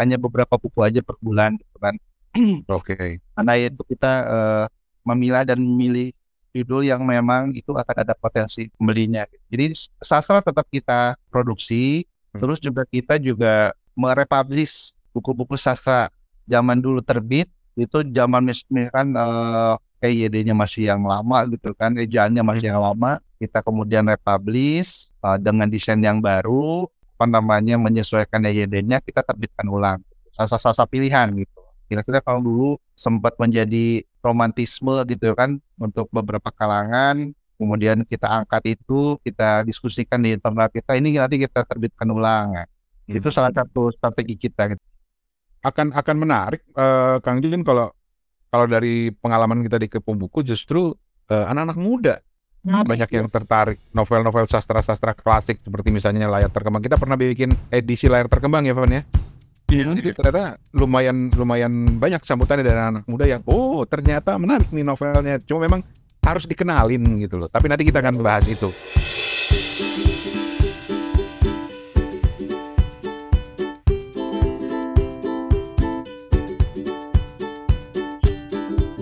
hanya 0.00 0.16
beberapa 0.20 0.54
buku 0.56 0.80
aja 0.84 1.00
per 1.04 1.16
bulan 1.22 1.56
gitu 1.60 1.76
kan. 1.80 1.94
Oke. 2.78 3.20
Karena 3.36 3.52
itu 3.58 3.82
kita 3.86 4.12
eh, 4.26 4.66
memilah 5.06 5.42
dan 5.48 5.58
memilih 5.60 6.12
judul 6.58 6.82
yang 6.82 7.02
memang 7.06 7.54
itu 7.54 7.70
akan 7.70 7.96
ada 8.02 8.14
potensi 8.18 8.66
pembelinya. 8.74 9.22
Jadi 9.46 9.72
sastra 10.02 10.42
tetap 10.42 10.66
kita 10.68 11.14
produksi, 11.30 12.02
Hmm. 12.28 12.44
terus 12.44 12.60
juga 12.60 12.84
kita 12.84 13.16
juga 13.16 13.72
merepublish 13.96 15.00
buku-buku 15.16 15.56
sastra 15.56 16.12
zaman 16.44 16.76
dulu 16.76 17.00
terbit 17.00 17.48
itu 17.72 18.04
zaman 18.12 18.42
mis- 18.44 18.68
misalkan 18.68 19.16
eh, 19.16 19.74
EYD-nya 19.98 20.54
masih 20.54 20.92
yang 20.92 21.02
lama 21.02 21.46
gitu 21.50 21.72
kan, 21.74 21.94
ejaannya 21.96 22.42
masih 22.44 22.70
yang 22.74 22.82
lama, 22.82 23.18
kita 23.38 23.62
kemudian 23.64 24.04
republish 24.06 25.14
eh, 25.24 25.38
dengan 25.38 25.66
desain 25.66 25.98
yang 25.98 26.18
baru, 26.20 26.86
apa 27.18 27.26
namanya 27.26 27.74
menyesuaikan 27.78 28.44
EYD-nya 28.44 29.00
kita 29.02 29.22
terbitkan 29.24 29.66
ulang, 29.66 29.98
sasa-sasa 30.34 30.86
pilihan 30.86 31.30
gitu. 31.34 31.58
Kira-kira 31.88 32.20
kalau 32.20 32.44
dulu 32.44 32.68
sempat 32.92 33.34
menjadi 33.40 34.04
romantisme 34.22 35.04
gitu 35.06 35.34
kan 35.34 35.58
untuk 35.78 36.10
beberapa 36.10 36.50
kalangan, 36.50 37.30
kemudian 37.58 38.06
kita 38.06 38.42
angkat 38.42 38.78
itu, 38.78 39.18
kita 39.22 39.66
diskusikan 39.66 40.22
di 40.22 40.34
internal 40.34 40.70
kita, 40.70 40.94
ini 40.94 41.18
nanti 41.18 41.42
kita 41.42 41.66
terbitkan 41.66 42.08
ulang. 42.10 42.66
Itu 43.08 43.32
salah 43.32 43.50
satu 43.50 43.90
strategi 43.94 44.36
kita. 44.36 44.74
gitu. 44.74 44.84
akan 45.58 45.90
akan 45.90 46.16
menarik 46.22 46.62
eh, 46.70 47.18
Kang 47.18 47.42
Jun 47.42 47.66
kalau 47.66 47.90
kalau 48.46 48.70
dari 48.70 49.10
pengalaman 49.10 49.66
kita 49.66 49.74
di 49.82 49.90
Kepo 49.90 50.14
Buku 50.14 50.46
justru 50.46 50.94
eh, 51.26 51.44
anak-anak 51.50 51.78
muda 51.82 52.14
banyak 52.62 53.10
yang 53.14 53.26
tertarik 53.30 53.78
novel-novel 53.94 54.44
sastra-sastra 54.44 55.14
klasik 55.14 55.62
seperti 55.62 55.88
misalnya 55.94 56.28
layar 56.28 56.50
terkembang. 56.52 56.82
Kita 56.84 56.98
pernah 56.98 57.16
bikin 57.16 57.54
edisi 57.72 58.10
layar 58.10 58.28
terkembang 58.28 58.66
ya, 58.66 58.74
Van 58.74 58.92
ya. 58.92 59.02
Jadi 59.68 60.16
ternyata 60.16 60.56
lumayan 60.72 61.28
lumayan 61.28 62.00
banyak 62.00 62.24
sambutannya 62.24 62.64
dari 62.64 62.80
anak 62.80 63.04
muda 63.04 63.28
yang 63.28 63.44
oh 63.44 63.84
ternyata 63.84 64.40
menarik 64.40 64.72
nih 64.72 64.80
novelnya. 64.80 65.36
Cuma 65.44 65.68
memang 65.68 65.84
harus 66.24 66.48
dikenalin 66.48 67.04
gitu 67.20 67.36
loh. 67.36 67.52
Tapi 67.52 67.68
nanti 67.68 67.84
kita 67.84 68.00
akan 68.00 68.16
bahas 68.24 68.48
itu. 68.48 68.72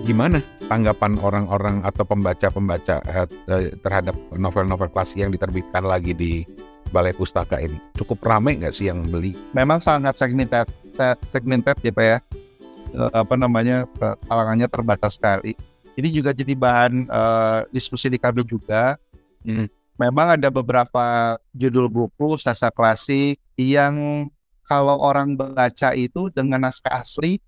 Gimana 0.03 0.43
tanggapan 0.67 1.15
orang-orang 1.23 1.79
atau 1.87 2.03
pembaca-pembaca 2.03 2.95
eh, 3.07 3.71
terhadap 3.79 4.15
novel-novel 4.35 4.91
klasik 4.91 5.23
yang 5.23 5.31
diterbitkan 5.31 5.87
lagi 5.87 6.11
di 6.11 6.43
Balai 6.89 7.13
Pustaka 7.13 7.59
ini? 7.59 7.77
Cukup 7.95 8.23
ramai 8.23 8.57
nggak 8.57 8.73
sih 8.73 8.87
yang 8.87 9.03
beli? 9.07 9.35
Memang 9.51 9.83
sangat 9.83 10.15
segmented, 10.15 10.67
se- 10.87 11.19
segmented 11.31 11.77
ya 11.83 11.91
Pak 11.91 12.05
ya. 12.05 12.17
Eh, 12.95 13.11
apa 13.13 13.35
namanya 13.35 13.83
eh, 13.85 14.15
kalangannya 14.27 14.67
terbatas 14.71 15.19
sekali. 15.19 15.53
Ini 15.97 16.07
juga 16.13 16.31
jadi 16.31 16.53
bahan 16.53 16.93
eh, 17.09 17.59
diskusi 17.73 18.07
di 18.07 18.17
kami 18.21 18.45
juga. 18.47 18.95
Hmm. 19.43 19.67
Memang 19.97 20.37
ada 20.37 20.49
beberapa 20.53 21.37
judul 21.57 21.89
buku 21.89 22.37
sastra 22.37 22.69
klasik 22.69 23.41
yang 23.57 24.27
kalau 24.67 25.01
orang 25.01 25.33
baca 25.33 25.95
itu 25.97 26.29
dengan 26.29 26.69
naskah 26.69 27.01
asli 27.01 27.41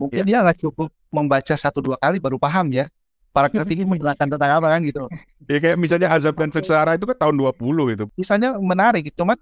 mungkin 0.00 0.24
dia 0.24 0.40
nggak 0.40 0.64
cukup 0.64 0.88
membaca 1.12 1.52
satu 1.52 1.84
dua 1.84 2.00
kali 2.00 2.16
baru 2.16 2.40
paham 2.40 2.72
ya. 2.72 2.88
Paragraf 3.30 3.66
ini 3.70 3.86
menjelaskan 3.86 4.26
tentang 4.26 4.50
apa 4.58 4.66
kan 4.74 4.80
gitu. 4.82 5.06
Ya 5.46 5.62
kayak 5.62 5.78
misalnya 5.78 6.10
azab 6.10 6.34
dan 6.34 6.50
sengsara 6.50 6.98
itu 6.98 7.06
kan 7.06 7.30
tahun 7.30 7.38
20 7.38 7.94
itu. 7.94 8.04
Misalnya 8.18 8.58
menarik, 8.58 9.06
cuman 9.14 9.38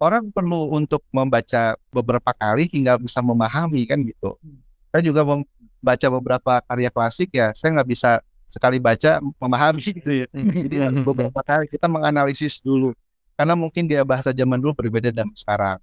orang 0.00 0.32
perlu 0.32 0.72
untuk 0.72 1.04
membaca 1.12 1.76
beberapa 1.92 2.32
kali 2.32 2.68
hingga 2.72 2.96
bisa 2.96 3.20
memahami 3.20 3.84
kan 3.84 4.00
gitu. 4.00 4.40
Saya 4.88 5.02
juga 5.04 5.22
membaca 5.28 6.06
beberapa 6.16 6.52
karya 6.64 6.88
klasik 6.88 7.28
ya, 7.36 7.52
saya 7.52 7.76
nggak 7.76 7.88
bisa 7.92 8.24
sekali 8.48 8.80
baca 8.80 9.20
memahami 9.20 9.84
gitu 10.00 10.24
ya. 10.24 10.26
Jadi 10.32 10.76
beberapa 11.08 11.40
kali 11.44 11.68
kita 11.68 11.86
menganalisis 11.92 12.64
dulu 12.64 12.96
karena 13.36 13.52
mungkin 13.52 13.84
dia 13.84 14.00
bahasa 14.00 14.32
zaman 14.32 14.56
dulu 14.56 14.72
berbeda 14.72 15.12
dengan 15.12 15.28
sekarang. 15.36 15.76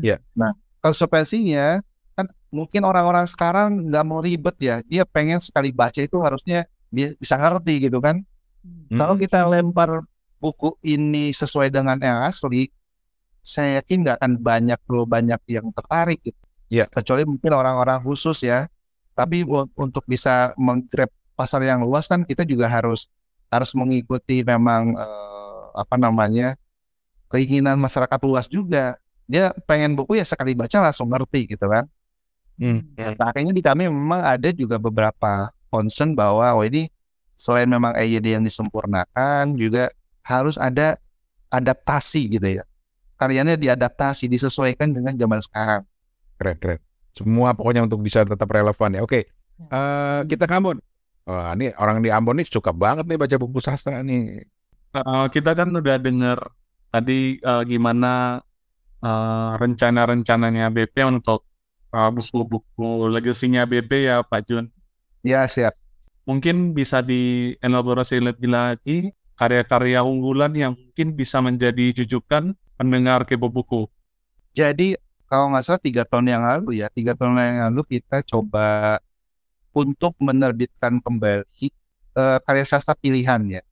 Iya. 0.00 0.18
Nah, 0.32 0.56
konsekuensinya 0.80 1.84
kan 2.16 2.26
mungkin 2.48 2.80
orang-orang 2.86 3.28
sekarang 3.28 3.92
nggak 3.92 4.04
mau 4.08 4.24
ribet 4.24 4.56
ya, 4.56 4.80
dia 4.88 5.04
pengen 5.04 5.36
sekali 5.36 5.68
baca 5.68 6.00
itu 6.00 6.16
harusnya 6.24 6.64
bisa 6.94 7.34
ngerti 7.36 7.90
gitu 7.90 7.98
kan. 7.98 8.22
Hmm. 8.64 8.96
Kalau 8.96 9.14
kita 9.18 9.44
lempar 9.44 10.06
buku 10.38 10.78
ini 10.86 11.34
sesuai 11.34 11.68
dengan 11.68 11.98
yang 12.00 12.24
asli, 12.24 12.70
saya 13.44 13.82
yakin 13.82 14.06
nggak 14.06 14.16
akan 14.22 14.32
banyak 14.40 14.78
terlalu 14.88 15.06
banyak 15.08 15.40
yang 15.50 15.68
tertarik 15.74 16.20
gitu. 16.24 16.40
Iya. 16.72 16.88
Kecuali 16.88 17.28
mungkin 17.28 17.52
orang-orang 17.52 18.00
khusus 18.00 18.40
ya. 18.46 18.70
Tapi 19.14 19.46
untuk 19.78 20.02
bisa 20.10 20.56
menggrab 20.58 21.12
pasar 21.38 21.62
yang 21.62 21.86
luas 21.86 22.10
kan 22.10 22.26
kita 22.26 22.42
juga 22.42 22.66
harus 22.66 23.06
harus 23.46 23.70
mengikuti 23.78 24.42
memang 24.42 24.90
eh, 24.98 25.64
apa 25.74 25.94
namanya 25.94 26.58
keinginan 27.30 27.78
masyarakat 27.78 28.18
luas 28.26 28.46
juga. 28.50 28.98
Dia 29.24 29.54
pengen 29.64 29.96
buku 29.96 30.18
ya 30.18 30.26
sekali 30.26 30.52
baca 30.52 30.90
langsung 30.90 31.08
ngerti 31.08 31.56
gitu 31.56 31.66
kan. 31.70 31.86
Hmm. 32.54 32.86
Nah, 32.94 33.30
akhirnya 33.34 33.50
di 33.50 33.62
kami 33.62 33.90
memang 33.90 34.22
ada 34.22 34.50
juga 34.54 34.78
beberapa 34.78 35.50
concern 35.74 36.14
bahwa 36.14 36.54
oh 36.54 36.62
ini 36.62 36.86
selain 37.34 37.66
memang 37.66 37.98
EYD 37.98 38.38
yang 38.38 38.44
disempurnakan 38.46 39.58
juga 39.58 39.90
harus 40.22 40.54
ada 40.54 40.94
adaptasi 41.50 42.38
gitu 42.38 42.62
ya. 42.62 42.64
Karyanya 43.18 43.58
diadaptasi, 43.58 44.30
disesuaikan 44.30 44.94
dengan 44.94 45.18
zaman 45.18 45.42
sekarang. 45.42 45.82
Keren, 46.38 46.56
keren. 46.62 46.80
Semua 47.14 47.50
pokoknya 47.58 47.82
untuk 47.86 47.98
bisa 48.06 48.22
tetap 48.22 48.46
relevan 48.46 48.90
ya. 48.94 49.02
Oke, 49.02 49.26
Eh, 49.54 50.20
kita 50.26 50.50
ke 50.50 50.54
Ambon. 50.58 50.78
Wah, 51.24 51.54
ini 51.56 51.72
orang 51.78 52.02
di 52.02 52.10
Ambon 52.10 52.36
nih 52.42 52.46
suka 52.50 52.74
banget 52.74 53.06
nih 53.06 53.16
baca 53.16 53.36
buku 53.38 53.58
sastra 53.62 54.02
nih. 54.02 54.44
Eh, 54.94 55.26
kita 55.30 55.54
kan 55.54 55.70
udah 55.70 55.96
dengar 56.02 56.38
tadi 56.90 57.38
eh, 57.38 57.62
gimana 57.70 58.42
eh, 58.98 59.50
rencana-rencananya 59.62 60.74
BP 60.74 60.96
untuk 61.06 61.46
eh, 61.94 62.10
buku-buku 62.10 63.08
legasinya 63.14 63.62
BP 63.64 64.10
ya 64.10 64.26
Pak 64.26 64.40
Jun. 64.50 64.73
Ya, 65.24 65.48
siap. 65.48 65.72
Mungkin 66.28 66.76
bisa 66.76 67.00
dielaborasi 67.00 68.20
lebih 68.20 68.52
lagi 68.52 69.08
karya-karya 69.40 70.04
unggulan 70.04 70.52
yang 70.52 70.72
mungkin 70.76 71.16
bisa 71.16 71.40
menjadi 71.40 71.96
jujukan 72.04 72.52
pendengar 72.76 73.24
kepo 73.24 73.48
buku. 73.48 73.88
Jadi 74.52 75.00
kalau 75.24 75.50
nggak 75.50 75.64
salah 75.64 75.80
tiga 75.80 76.04
tahun 76.04 76.28
yang 76.28 76.44
lalu 76.44 76.84
ya, 76.84 76.92
tiga 76.92 77.16
tahun 77.16 77.40
yang 77.40 77.72
lalu 77.72 77.98
kita 77.98 78.20
coba 78.22 79.00
untuk 79.74 80.14
menerbitkan 80.20 81.00
kembali 81.02 81.66
eh, 82.14 82.38
karya 82.44 82.64
sastra 82.68 82.92
pilihan 82.94 83.40
ya. 83.48 83.62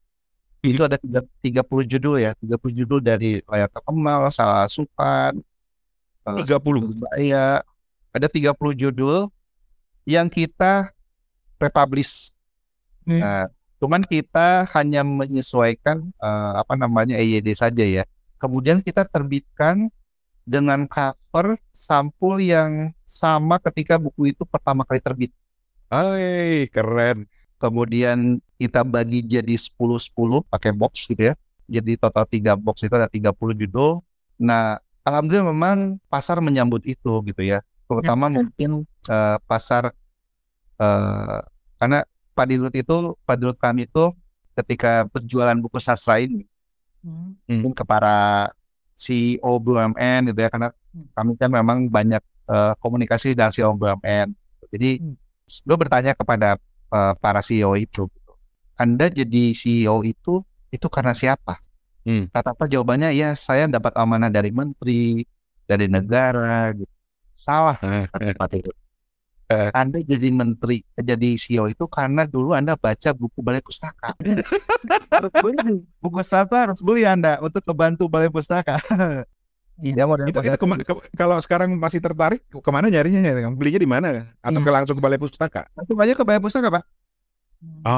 Itu 0.63 0.87
ada 0.87 0.95
tiga, 0.95 1.27
30 1.43 1.85
judul 1.85 2.23
ya, 2.23 2.33
30 2.39 2.71
judul 2.71 3.03
dari 3.03 3.43
Layar 3.51 3.67
Terkemal, 3.67 4.31
Salah 4.31 4.71
Supan, 4.71 5.37
eh, 6.27 6.37
30. 6.49 6.95
Iya, 7.19 7.61
ada 8.15 8.27
30 8.31 8.73
judul 8.73 9.27
yang 10.07 10.31
kita 10.31 10.91
republish. 11.63 12.35
Hmm. 13.07 13.23
Nah, 13.23 13.45
cuman 13.79 14.03
kita 14.03 14.67
hanya 14.75 15.07
menyesuaikan 15.07 16.03
eh, 16.03 16.53
apa 16.59 16.75
namanya 16.75 17.15
EYD 17.15 17.55
saja 17.55 17.87
ya. 17.87 18.05
Kemudian 18.43 18.83
kita 18.83 19.07
terbitkan 19.07 19.87
dengan 20.43 20.91
cover 20.91 21.55
sampul 21.71 22.43
yang 22.43 22.91
sama 23.07 23.63
ketika 23.63 23.95
buku 23.99 24.35
itu 24.35 24.43
pertama 24.43 24.83
kali 24.83 24.99
terbit. 24.99 25.31
Hai, 25.87 26.67
keren. 26.73 27.31
Kemudian 27.63 28.43
kita 28.59 28.83
bagi 28.83 29.23
jadi 29.23 29.55
10-10 29.55 30.43
pakai 30.51 30.75
box 30.75 31.07
gitu 31.07 31.31
ya. 31.31 31.35
Jadi 31.71 31.95
total 31.95 32.27
3 32.27 32.59
box 32.59 32.83
itu 32.83 32.95
ada 32.99 33.07
30 33.07 33.55
judul. 33.55 34.03
Nah, 34.43 34.83
alhamdulillah 35.07 35.55
memang 35.55 35.79
pasar 36.11 36.43
menyambut 36.43 36.83
itu 36.83 37.23
gitu 37.23 37.43
ya. 37.47 37.63
Terutama 37.87 38.27
mungkin 38.27 38.83
eh, 39.07 39.39
pasar 39.47 39.95
eh, 40.83 41.41
karena 41.83 42.07
Pak 42.39 42.47
Dirut 42.47 42.71
itu, 42.79 43.19
Pak 43.27 43.37
Dirut 43.43 43.59
kami 43.59 43.91
itu 43.91 44.15
ketika 44.55 45.11
berjualan 45.11 45.59
buku 45.59 45.83
sastra 45.83 46.23
ini 46.23 46.47
mungkin 47.51 47.75
ke 47.75 47.83
para 47.83 48.47
CEO 48.95 49.59
BUMN 49.59 50.31
gitu 50.31 50.39
ya 50.47 50.51
karena 50.53 50.71
kami 51.19 51.35
kan 51.35 51.51
memang 51.51 51.91
banyak 51.91 52.23
eh, 52.47 52.75
komunikasi 52.79 53.35
dengan 53.35 53.51
CEO 53.51 53.75
BUMN. 53.75 54.31
Jadi 54.71 55.03
gue 55.67 55.77
bertanya 55.77 56.15
kepada 56.15 56.55
eh, 56.95 57.15
para 57.19 57.43
CEO 57.43 57.75
itu. 57.75 58.07
Anda 58.79 59.11
jadi 59.11 59.51
CEO 59.51 60.07
itu 60.07 60.47
itu 60.71 60.87
karena 60.87 61.13
siapa? 61.19 61.59
Hmm. 62.07 62.31
Rata-rata 62.31 62.71
jawabannya 62.71 63.11
ya 63.15 63.35
saya 63.35 63.67
dapat 63.67 63.95
amanah 63.99 64.31
dari 64.31 64.55
menteri, 64.55 65.27
dari 65.67 65.91
negara. 65.91 66.71
Gitu. 66.71 66.95
Salah. 67.35 67.75
Pak 68.39 68.49
Dirut. 68.55 68.82
Eh. 69.53 69.69
Anda 69.71 70.01
jadi 70.01 70.29
menteri, 70.31 70.81
jadi 70.95 71.31
CEO 71.35 71.67
itu 71.67 71.85
karena 71.85 72.25
dulu 72.25 72.53
Anda 72.53 72.73
baca 72.75 73.13
buku 73.13 73.39
balai 73.39 73.61
pustaka. 73.61 74.17
Harus 74.17 75.29
beli. 75.45 75.85
buku 75.99 76.21
sastra 76.23 76.65
harus 76.65 76.81
beli 76.81 77.05
Anda 77.05 77.37
untuk 77.39 77.61
membantu 77.67 78.09
balai 78.09 78.29
pustaka. 78.29 78.81
Dia 79.75 80.05
mau 80.05 80.15
Itu, 80.17 80.39
itu 80.39 80.57
kema- 80.57 80.79
ke- 80.79 81.11
kalau 81.13 81.37
sekarang 81.39 81.75
masih 81.75 81.99
tertarik 81.99 82.41
ke 82.45 82.71
mana 82.71 82.87
nyarinya 82.87 83.21
ya? 83.21 83.51
Belinya 83.51 83.77
di 83.77 83.89
mana? 83.89 84.09
Atau 84.39 84.57
Hmm. 84.57 84.65
ke 84.65 84.71
langsung 84.71 84.95
ke 84.95 85.03
balai 85.03 85.17
pustaka? 85.17 85.69
langsung 85.75 85.97
aja 85.99 86.13
ke 86.13 86.23
balai 86.23 86.39
pustaka 86.39 86.69
Pak. 86.71 86.85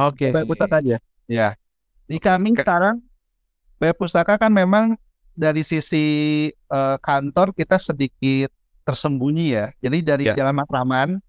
Oke. 0.08 0.28
Balai 0.30 0.44
pustaka 0.44 0.74
aja. 0.80 0.96
Ya. 1.24 1.48
Di 2.04 2.16
kami 2.18 2.52
Ke- 2.52 2.62
sekarang 2.62 2.98
balai 3.76 3.92
pustaka 3.92 4.34
kan 4.36 4.50
memang 4.50 4.96
dari 5.32 5.60
sisi 5.60 6.04
eh, 6.50 6.96
kantor 6.98 7.52
kita 7.52 7.76
sedikit 7.76 8.48
tersembunyi 8.82 9.46
ya. 9.50 9.66
Jadi 9.78 9.98
dari 10.00 10.24
Ya. 10.26 10.34
Jalan 10.34 10.56
Matraman 10.56 11.20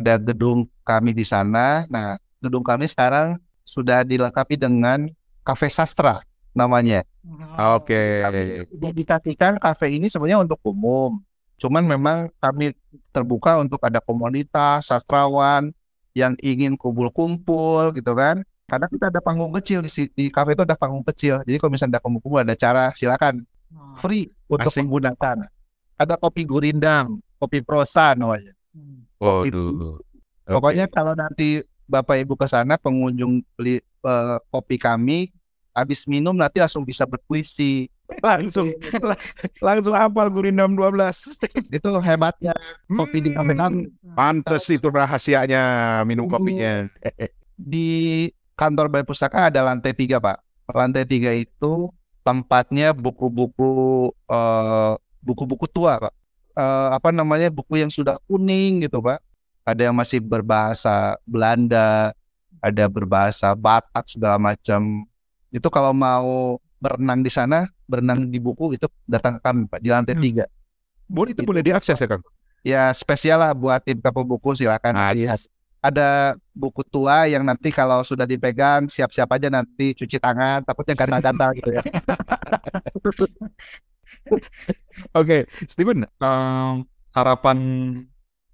ada 0.00 0.18
gedung 0.18 0.66
kami 0.82 1.14
di 1.14 1.22
sana. 1.22 1.86
Nah, 1.86 2.18
gedung 2.42 2.66
kami 2.66 2.90
sekarang 2.90 3.38
sudah 3.64 4.04
dilengkapi 4.04 4.58
dengan 4.60 5.08
kafe 5.46 5.70
sastra 5.70 6.20
namanya. 6.52 7.02
Oke. 7.78 8.22
Dedikasikan 8.70 9.56
kafe 9.56 9.96
ini 9.96 10.06
sebenarnya 10.12 10.44
untuk 10.44 10.60
umum. 10.66 11.20
Cuman 11.56 11.86
memang 11.86 12.28
kami 12.42 12.74
terbuka 13.14 13.56
untuk 13.62 13.80
ada 13.82 14.02
komunitas 14.02 14.90
sastrawan 14.90 15.70
yang 16.14 16.34
ingin 16.42 16.74
kumpul-kumpul 16.76 17.94
gitu 17.94 18.12
kan. 18.14 18.42
Karena 18.64 18.88
kita 18.88 19.12
ada 19.12 19.20
panggung 19.20 19.52
kecil 19.60 19.84
di, 19.84 19.90
di 20.16 20.24
kafe 20.32 20.56
itu 20.56 20.64
ada 20.64 20.76
panggung 20.76 21.04
kecil. 21.04 21.44
Jadi 21.44 21.56
kalau 21.60 21.72
misalnya 21.72 21.98
ada 21.98 22.02
kumpul-kumpul 22.02 22.40
ada 22.40 22.54
cara 22.56 22.90
silakan 22.96 23.44
free 23.98 24.30
untuk 24.48 24.70
Asik. 24.72 24.84
menggunakan. 24.84 25.46
Ada 25.94 26.18
kopi 26.18 26.42
gurindam, 26.42 27.22
kopi 27.38 27.62
prosa 27.62 28.18
namanya. 28.18 28.50
Waduh. 29.24 29.98
Pokoknya 30.44 30.84
kalau 30.92 31.16
nanti 31.16 31.64
Bapak 31.88 32.20
Ibu 32.20 32.36
ke 32.36 32.44
sana 32.48 32.76
pengunjung 32.76 33.40
beli 33.56 33.80
eh, 33.80 34.38
kopi 34.52 34.76
kami 34.76 35.32
habis 35.74 36.06
minum 36.06 36.36
nanti 36.36 36.60
langsung 36.60 36.84
bisa 36.84 37.04
berpuisi. 37.04 37.88
langsung 38.20 38.68
langsung 39.64 39.96
hafal 39.96 40.28
Gurindam 40.28 40.76
12. 40.76 41.72
Itu 41.72 41.88
hebatnya 42.04 42.52
kopi 42.86 43.24
di 43.24 43.30
kafe 43.32 43.52
kami. 43.56 43.82
Pantes 44.12 44.68
itu 44.68 44.92
rahasianya 44.92 46.04
minum 46.04 46.28
kopinya. 46.28 46.84
Di 47.56 48.28
kantor 48.54 48.92
Balai 48.92 49.08
Pustaka 49.08 49.48
ada 49.48 49.64
lantai 49.64 49.96
tiga 49.96 50.20
Pak. 50.20 50.36
Lantai 50.68 51.08
tiga 51.08 51.32
itu 51.32 51.88
tempatnya 52.24 52.92
buku-buku 52.92 54.12
eh, 54.28 54.94
buku-buku 55.24 55.64
tua 55.68 55.96
Pak. 56.08 56.14
Eh, 56.54 56.88
apa 56.94 57.10
namanya 57.10 57.50
buku 57.50 57.82
yang 57.82 57.90
sudah 57.90 58.14
kuning 58.30 58.86
gitu 58.86 59.02
Pak. 59.02 59.18
Ada 59.66 59.90
yang 59.90 59.96
masih 59.98 60.22
berbahasa 60.22 61.18
Belanda, 61.26 62.14
ada 62.62 62.84
berbahasa 62.86 63.50
Batak 63.58 64.06
segala 64.06 64.38
macam. 64.38 65.02
Itu 65.50 65.66
kalau 65.66 65.90
mau 65.90 66.56
berenang 66.78 67.20
di 67.20 67.30
sana, 67.32 67.66
berenang 67.90 68.30
di 68.30 68.38
buku 68.38 68.78
itu 68.78 68.86
datang 69.02 69.38
ke 69.38 69.40
kami 69.42 69.66
Pak 69.66 69.80
di 69.82 69.90
lantai 69.90 70.14
Hmm. 70.14 70.22
tiga. 70.22 70.44
Boleh 71.10 71.34
itu 71.34 71.42
Gitu. 71.42 71.50
boleh 71.50 71.62
diakses 71.66 71.98
ya, 71.98 72.06
Kang? 72.06 72.22
Ya 72.62 72.82
spesial 72.94 73.42
lah 73.42 73.50
buat 73.50 73.82
tim 73.82 73.98
kapo 73.98 74.22
buku 74.22 74.54
silakan 74.54 74.94
Ah, 74.94 75.10
lihat. 75.10 75.42
Ada 75.82 76.38
buku 76.54 76.80
tua 76.80 77.26
yang 77.26 77.42
nanti 77.42 77.68
kalau 77.68 78.00
sudah 78.00 78.24
dipegang 78.24 78.86
siap-siap 78.86 79.28
aja 79.28 79.50
nanti 79.50 79.92
cuci 79.92 80.16
tangan 80.16 80.62
takutnya 80.62 80.94
gatal-gatal 80.96 81.50
gitu 81.58 81.70
ya. 81.76 81.82
Oke, 85.14 85.46
Steven. 85.66 86.06
Em, 86.06 86.74
harapan 87.14 87.58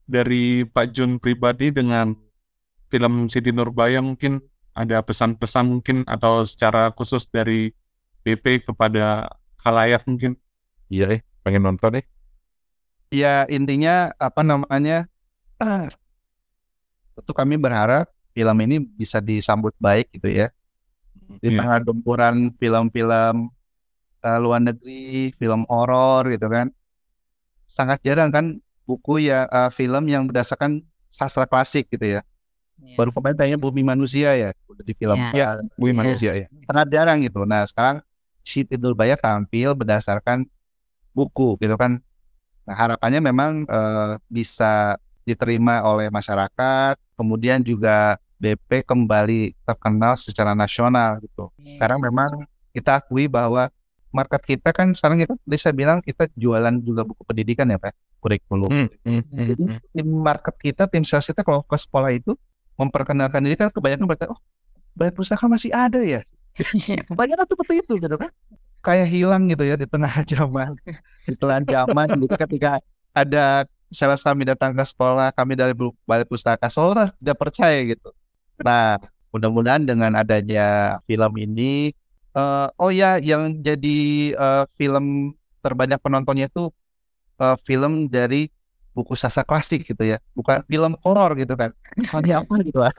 dari 0.05 0.67
Pak 0.67 0.91
Jun 0.93 1.17
pribadi 1.21 1.71
dengan 1.71 2.13
film 2.91 3.31
Siti 3.31 3.55
Nurbaya 3.55 4.03
mungkin 4.03 4.43
ada 4.75 5.03
pesan-pesan 5.05 5.67
mungkin 5.79 6.03
atau 6.07 6.43
secara 6.43 6.91
khusus 6.95 7.27
dari 7.31 7.71
BP 8.27 8.67
kepada 8.67 9.31
khalayak 9.63 10.03
mungkin. 10.09 10.35
Iya 10.91 11.17
deh, 11.17 11.21
pengen 11.47 11.63
nonton 11.71 12.01
deh. 12.01 12.05
Ya 13.11 13.47
intinya 13.51 14.11
apa 14.19 14.43
namanya? 14.43 15.07
Tentu 17.17 17.33
kami 17.37 17.61
berharap 17.61 18.09
film 18.33 18.57
ini 18.65 18.81
bisa 18.81 19.19
disambut 19.21 19.75
baik 19.79 20.09
gitu 20.17 20.31
ya. 20.31 20.49
Di 21.39 21.55
Iya. 21.55 21.63
tengah 21.63 21.79
gempuran 21.87 22.51
film-film 22.59 23.55
eh, 24.21 24.39
luar 24.39 24.61
negeri, 24.61 25.33
film 25.37 25.65
horor 25.69 26.29
gitu 26.29 26.47
kan. 26.47 26.69
Sangat 27.65 28.03
jarang 28.03 28.31
kan 28.31 28.59
buku 28.85 29.27
ya 29.27 29.47
eh, 29.47 29.71
film 29.71 30.07
yang 30.07 30.27
berdasarkan 30.27 30.83
sastra 31.09 31.47
klasik 31.47 31.91
gitu 31.91 32.19
ya. 32.19 32.23
Iya. 32.81 32.97
Baru 32.97 33.11
kemarin 33.13 33.37
tanya 33.37 33.57
Bumi 33.61 33.85
Manusia 33.85 34.33
ya 34.35 34.51
udah 34.67 34.85
di 34.85 34.95
film. 34.97 35.19
Ya. 35.33 35.33
Ya, 35.37 35.49
Bumi 35.77 35.93
Iya. 35.93 35.99
manusia 35.99 36.31
ya. 36.35 36.47
sangat 36.65 36.87
jarang 36.89 37.19
gitu. 37.21 37.45
Nah 37.45 37.67
sekarang 37.67 38.01
Siti 38.41 38.81
Nurbaya 38.81 39.21
tampil 39.21 39.77
berdasarkan 39.77 40.49
buku 41.13 41.61
gitu 41.61 41.77
kan. 41.77 42.01
Nah 42.65 42.75
harapannya 42.77 43.21
memang 43.21 43.69
eh, 43.69 44.13
bisa 44.33 44.97
diterima 45.29 45.85
oleh 45.85 46.09
masyarakat, 46.09 46.97
kemudian 47.15 47.61
juga 47.61 48.17
BP 48.41 48.89
kembali 48.89 49.53
terkenal 49.69 50.17
secara 50.17 50.57
nasional 50.57 51.21
gitu. 51.21 51.53
Iya. 51.61 51.77
Sekarang 51.77 52.01
memang 52.01 52.49
kita 52.73 52.97
akui 52.97 53.29
bahwa 53.29 53.69
market 54.11 54.43
kita 54.43 54.75
kan 54.75 54.91
sekarang 54.93 55.23
kita 55.23 55.35
saya 55.57 55.75
bilang 55.75 55.99
kita 56.03 56.27
jualan 56.35 56.75
juga 56.83 57.07
buku 57.07 57.23
pendidikan 57.23 57.71
ya 57.71 57.79
Pak, 57.79 57.95
kurikulum. 58.19 58.71
Hmm, 58.71 58.89
hmm, 59.07 59.23
hmm, 59.23 59.47
Jadi 59.55 59.65
hmm. 59.67 59.79
tim 59.95 60.09
market 60.11 60.55
kita, 60.59 60.83
tim 60.91 61.07
sales 61.07 61.27
kita 61.31 61.47
kalau 61.47 61.63
ke 61.63 61.77
sekolah 61.79 62.11
itu 62.11 62.35
memperkenalkan 62.75 63.45
diri 63.45 63.55
kan 63.55 63.71
kebanyakan 63.71 64.07
berkata, 64.11 64.33
oh 64.35 64.41
balai 64.99 65.15
pustaka 65.15 65.47
masih 65.47 65.71
ada 65.71 66.03
ya. 66.03 66.21
Kebanyakan 67.09 67.47
seperti 67.47 67.75
itu 67.81 67.93
gitu 68.03 68.17
kan. 68.19 68.31
Kayak 68.81 69.07
hilang 69.13 69.47
gitu 69.47 69.63
ya 69.63 69.77
di 69.79 69.87
tengah 69.87 70.11
zaman. 70.33 70.75
Di 71.29 71.37
tengah 71.39 71.63
zaman 71.63 72.07
gitu 72.19 72.35
ketika 72.35 72.83
ada 73.15 73.65
sales 73.91 74.23
kami 74.23 74.47
datang 74.47 74.75
ke 74.75 74.85
sekolah, 74.87 75.35
kami 75.35 75.55
dari 75.59 75.75
balai 76.07 76.27
pustaka 76.27 76.67
seolah 76.71 77.15
tidak 77.19 77.37
percaya 77.39 77.79
gitu. 77.87 78.11
Nah, 78.63 78.99
mudah-mudahan 79.31 79.87
dengan 79.87 80.15
adanya 80.19 80.99
film 81.07 81.33
ini 81.39 81.95
eh, 82.35 82.69
oh 82.79 82.91
ya 82.91 83.19
yang 83.19 83.59
jadi 83.63 83.99
eh, 84.35 84.65
film 84.79 85.35
terbanyak 85.61 86.01
penontonnya 86.01 86.49
itu 86.49 86.71
eh, 87.41 87.57
film 87.65 88.09
dari 88.09 88.49
buku 88.91 89.15
sastra 89.15 89.47
klasik 89.47 89.87
gitu 89.87 90.03
ya, 90.03 90.19
bukan 90.35 90.67
film 90.67 90.99
horor 91.07 91.39
gitu 91.39 91.55
kan. 91.55 91.71
Soalnya 92.03 92.43
apa 92.43 92.55
gitu 92.67 92.79
lah. 92.83 92.93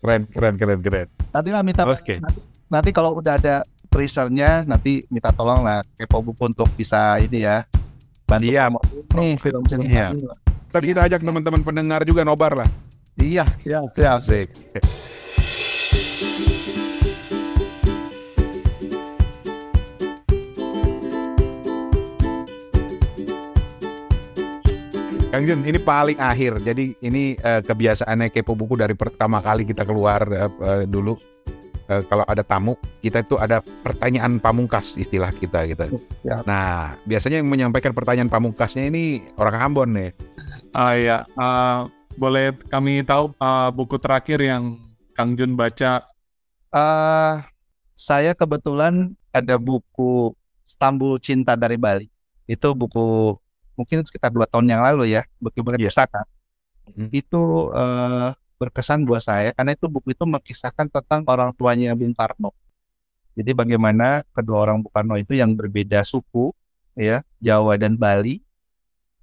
Keren, 0.00 0.28
keren, 0.32 0.54
keren, 0.56 0.80
keren. 0.80 1.08
Nanti 1.32 1.48
lah 1.52 1.62
minta 1.64 1.84
Oke. 1.84 2.20
nanti, 2.20 2.40
nanti 2.72 2.90
kalau 2.92 3.16
udah 3.16 3.36
ada 3.36 3.64
teasernya 3.90 4.64
nanti 4.64 5.02
minta 5.10 5.34
tolong 5.34 5.66
lah 5.66 5.82
kepo 5.98 6.22
buku 6.22 6.54
untuk 6.54 6.70
bisa 6.78 7.18
ini 7.18 7.42
ya 7.42 7.66
bantu 8.24 8.46
Iya, 8.46 8.64
nih 9.18 9.34
film 9.42 9.62
film 9.66 9.82
Iya. 9.90 10.14
Ntar 10.70 10.82
kita 10.86 11.00
ajak 11.10 11.20
teman-teman 11.26 11.62
pendengar 11.66 12.00
juga 12.06 12.22
nobar 12.22 12.54
lah. 12.54 12.68
Iya, 13.18 13.42
iya, 13.66 13.82
iya. 13.82 14.10
Asik. 14.16 14.54
Kang 25.30 25.46
Jun, 25.46 25.62
ini 25.62 25.78
paling 25.78 26.18
akhir. 26.18 26.58
Jadi 26.58 26.98
ini 27.06 27.38
eh, 27.38 27.62
kebiasaannya 27.62 28.34
kepo 28.34 28.58
buku 28.58 28.74
dari 28.74 28.98
pertama 28.98 29.38
kali 29.38 29.62
kita 29.62 29.86
keluar 29.86 30.26
eh, 30.26 30.90
dulu. 30.90 31.14
Eh, 31.86 32.02
kalau 32.10 32.26
ada 32.26 32.42
tamu, 32.42 32.74
kita 32.98 33.22
itu 33.22 33.38
ada 33.38 33.62
pertanyaan 33.62 34.42
pamungkas 34.42 34.98
istilah 34.98 35.30
kita 35.30 35.70
gitu. 35.70 36.02
Ya. 36.26 36.42
Nah, 36.42 36.98
biasanya 37.06 37.38
yang 37.38 37.46
menyampaikan 37.46 37.94
pertanyaan 37.94 38.26
pamungkasnya 38.26 38.90
ini 38.90 39.22
orang 39.38 39.70
Ambon 39.70 39.94
nih. 39.94 40.10
Ah 40.74 40.98
ya, 40.98 41.22
ah, 41.38 41.86
boleh 42.18 42.50
kami 42.66 43.06
tahu 43.06 43.30
ah, 43.38 43.70
buku 43.70 44.02
terakhir 44.02 44.42
yang 44.42 44.82
Kang 45.14 45.38
Jun 45.38 45.54
baca? 45.54 46.10
Eh, 46.74 47.34
saya 47.94 48.34
kebetulan 48.34 49.14
ada 49.30 49.62
buku 49.62 50.34
Stambul 50.66 51.22
Cinta 51.22 51.54
dari 51.54 51.78
Bali. 51.78 52.10
Itu 52.50 52.74
buku 52.74 53.38
mungkin 53.80 54.04
sekitar 54.04 54.28
dua 54.28 54.44
tahun 54.44 54.68
yang 54.68 54.84
lalu 54.84 55.16
ya, 55.16 55.24
buku 55.40 55.64
Iya. 55.64 55.88
pustaka. 55.88 56.28
Mhm. 56.92 57.08
Itu 57.16 57.72
eh, 57.72 58.30
berkesan 58.60 59.08
buat 59.08 59.24
saya 59.24 59.56
karena 59.56 59.72
itu 59.72 59.88
buku 59.88 60.12
itu 60.12 60.28
mengisahkan 60.28 60.92
tentang 60.92 61.24
orang 61.24 61.56
tuanya 61.56 61.96
Bung 61.96 62.12
Karno. 62.12 62.52
Jadi 63.32 63.56
bagaimana 63.56 64.20
kedua 64.36 64.68
orang 64.68 64.84
Bung 64.84 64.92
Karno 64.92 65.16
itu 65.16 65.32
yang 65.32 65.56
berbeda 65.56 66.04
suku, 66.04 66.52
ya 66.92 67.24
Jawa 67.40 67.80
dan 67.80 67.96
Bali 67.96 68.44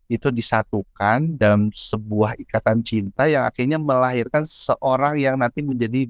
itu 0.07 0.31
disatukan 0.31 1.35
dalam 1.35 1.67
sebuah 1.69 2.39
ikatan 2.39 2.79
cinta 2.79 3.27
yang 3.27 3.43
akhirnya 3.43 3.75
melahirkan 3.77 4.47
seorang 4.47 5.19
yang 5.19 5.35
nanti 5.35 5.59
menjadi 5.59 6.07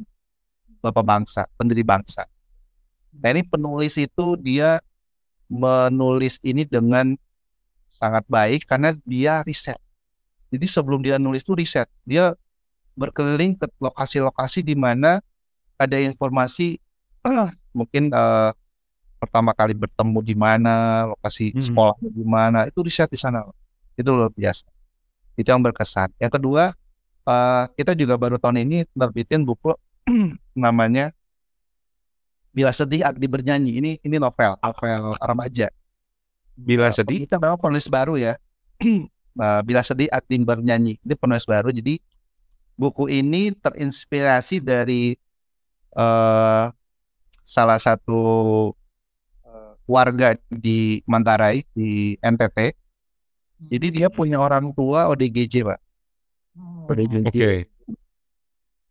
bapak 0.80 1.04
bangsa, 1.04 1.50
pendiri 1.58 1.82
bangsa. 1.82 2.24
Nah 3.18 3.34
ini 3.34 3.42
penulis 3.42 3.98
itu 3.98 4.38
dia 4.38 4.78
menulis 5.50 6.38
ini 6.46 6.62
dengan 6.64 7.18
sangat 7.98 8.24
baik 8.30 8.70
karena 8.70 8.94
dia 9.02 9.42
riset. 9.42 9.82
Jadi 10.54 10.66
sebelum 10.70 11.02
dia 11.02 11.18
nulis 11.18 11.42
itu 11.42 11.58
riset, 11.58 11.90
dia 12.06 12.38
berkeliling 12.94 13.58
ke 13.58 13.66
lokasi-lokasi 13.82 14.62
di 14.62 14.78
mana 14.78 15.20
ada 15.78 15.98
informasi 15.98 16.78
ah, 17.26 17.50
mungkin 17.78 18.14
eh, 18.14 18.52
pertama 19.18 19.52
kali 19.58 19.74
bertemu 19.74 20.20
di 20.22 20.36
mana, 20.38 21.10
lokasi 21.10 21.52
Mhm. 21.58 21.62
sekolahnya 21.62 22.10
di 22.14 22.26
mana, 22.26 22.60
itu 22.70 22.80
riset 22.86 23.10
di 23.10 23.18
sana. 23.18 23.42
Itu 23.98 24.14
luar 24.14 24.30
biasa. 24.30 24.70
Itu 25.34 25.50
yang 25.50 25.66
berkesan. 25.66 26.14
Yang 26.22 26.38
kedua, 26.38 26.64
eh, 27.26 27.64
kita 27.74 27.98
juga 27.98 28.16
baru 28.16 28.38
tahun 28.38 28.62
ini 28.62 28.86
terbitin 28.94 29.42
buku 29.42 29.74
namanya 30.54 31.10
Bila 32.58 32.74
Sedih 32.74 33.06
Agni 33.06 33.30
Bernyanyi. 33.30 33.78
Ini 33.78 33.92
ini 34.02 34.18
novel, 34.18 34.58
novel 34.58 35.14
remaja. 35.22 35.70
Bila 36.58 36.90
sedih, 36.90 37.30
Kita 37.30 37.38
memang 37.38 37.62
penulis 37.62 37.86
baru 37.86 38.18
ya. 38.18 38.34
Nah, 39.38 39.62
Bila 39.68 39.86
Sedih 39.86 40.10
Agni 40.10 40.42
Bernyanyi. 40.42 40.98
Ini 40.98 41.14
penulis 41.14 41.46
baru. 41.46 41.70
Jadi 41.70 42.02
buku 42.74 43.14
ini 43.14 43.54
terinspirasi 43.54 44.58
dari 44.66 45.14
eh, 45.94 46.66
salah 47.46 47.80
satu 47.80 48.22
eh, 49.46 49.74
warga 49.86 50.34
di 50.50 51.06
Manggarai 51.06 51.62
di 51.78 52.18
NTT. 52.18 52.74
Jadi 53.58 53.88
dia 53.90 54.10
punya 54.10 54.38
orang 54.38 54.70
tua 54.74 55.10
ODGJ, 55.14 55.66
Pak. 55.66 55.80
ODGJ. 56.90 57.26
oke. 57.30 57.54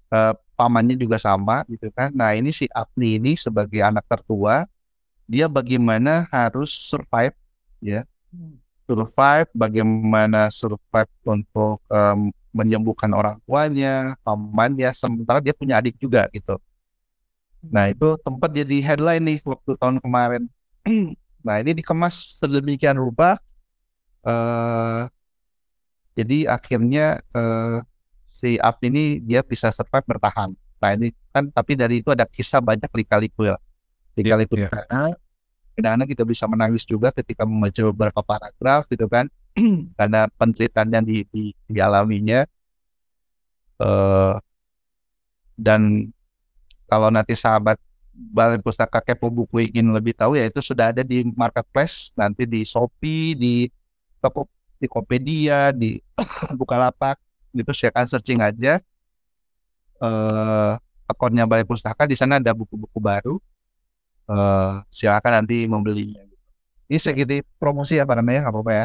Eh, 0.06 0.34
pamannya 0.56 0.96
juga 0.96 1.20
sama 1.20 1.62
gitu 1.68 1.92
kan. 1.92 2.10
Nah 2.14 2.32
ini 2.32 2.50
si 2.50 2.66
Apni 2.72 3.20
ini 3.20 3.36
sebagai 3.36 3.84
anak 3.84 4.08
tertua, 4.08 4.64
dia 5.28 5.46
bagaimana 5.46 6.24
harus 6.32 6.72
survive 6.72 7.36
ya, 7.82 8.04
survive, 8.86 9.50
bagaimana 9.54 10.48
survive 10.52 11.12
untuk 11.26 11.82
em, 11.90 12.30
menyembuhkan 12.54 13.12
orang 13.12 13.36
tuanya, 13.44 14.16
pamannya, 14.24 14.90
sementara 14.96 15.38
dia 15.44 15.52
punya 15.52 15.78
adik 15.80 15.96
juga 16.00 16.26
gitu. 16.32 16.56
Nah 17.70 17.90
itu 17.90 18.14
tempat 18.22 18.50
jadi 18.54 18.76
headline 18.84 19.24
nih 19.26 19.38
waktu 19.44 19.74
tahun 19.78 19.98
kemarin. 20.00 20.42
nah 21.46 21.58
ini 21.62 21.74
dikemas 21.78 22.38
sedemikian 22.40 22.96
rupa, 22.98 23.38
eh 24.26 25.04
jadi 26.16 26.48
akhirnya 26.48 27.20
eh, 27.36 27.78
si 28.24 28.56
Ap 28.60 28.80
ini 28.84 29.20
dia 29.20 29.44
bisa 29.44 29.68
survive 29.72 30.06
bertahan. 30.08 30.52
Nah 30.80 30.90
ini 30.96 31.12
kan 31.32 31.48
tapi 31.52 31.76
dari 31.76 32.00
itu 32.00 32.08
ada 32.12 32.24
kisah 32.24 32.60
banyak 32.64 32.88
lika-liku 32.88 33.48
ya. 33.52 33.56
Lika-liku 34.16 34.56
Iya. 34.56 34.70
Kadang-kadang 35.76 36.08
kita 36.08 36.24
bisa 36.24 36.44
menangis 36.48 36.88
juga 36.88 37.12
ketika 37.12 37.44
membaca 37.44 37.80
beberapa 37.92 38.20
paragraf 38.24 38.88
gitu 38.88 39.06
kan. 39.06 39.28
Karena 39.98 40.26
penderitaan 40.40 40.88
yang 40.88 41.04
di, 41.04 41.22
di, 41.28 41.52
dialaminya. 41.68 42.48
Eh 43.78 44.36
dan 45.56 46.12
kalau 46.84 47.08
nanti 47.08 47.32
sahabat 47.32 47.80
Balai 48.16 48.60
Pustaka 48.64 49.04
Kepo 49.04 49.28
Buku 49.28 49.60
ingin 49.60 49.92
lebih 49.92 50.16
tahu 50.16 50.40
ya 50.40 50.48
itu 50.48 50.64
sudah 50.64 50.92
ada 50.92 51.04
di 51.04 51.24
marketplace 51.36 52.16
nanti 52.16 52.48
di 52.48 52.64
Shopee 52.64 53.36
di 53.36 53.68
Toko- 54.20 54.48
di 54.80 54.88
Tokopedia 54.88 55.72
di 55.72 56.00
Bukalapak 56.60 57.20
itu 57.52 57.72
silakan 57.76 58.08
searching 58.08 58.40
aja 58.40 58.80
eh 60.00 60.72
akunnya 61.08 61.44
Balai 61.44 61.64
Pustaka 61.68 62.08
di 62.08 62.16
sana 62.16 62.40
ada 62.40 62.52
buku-buku 62.56 62.98
baru 63.00 63.36
eh 64.30 64.72
silakan 64.90 65.32
nanti 65.42 65.66
membelinya 65.70 66.22
Ini 66.86 67.02
segini 67.02 67.42
promosi 67.58 67.98
ya 67.98 68.06
Pak 68.06 68.14
Nanda 68.22 68.30
ya, 68.30 68.40
nggak 68.46 68.54
apa-apa 68.54 68.72
ya. 68.72 68.84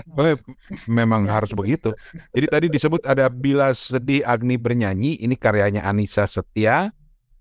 Memang 0.90 1.22
harus 1.30 1.54
begitu. 1.54 1.94
Jadi 2.34 2.48
tadi 2.50 2.66
disebut 2.74 3.06
ada 3.06 3.30
Bila 3.30 3.70
Sedih 3.78 4.26
Agni 4.26 4.58
Bernyanyi, 4.58 5.22
ini 5.22 5.38
karyanya 5.38 5.86
Anissa 5.86 6.26
Setia. 6.26 6.90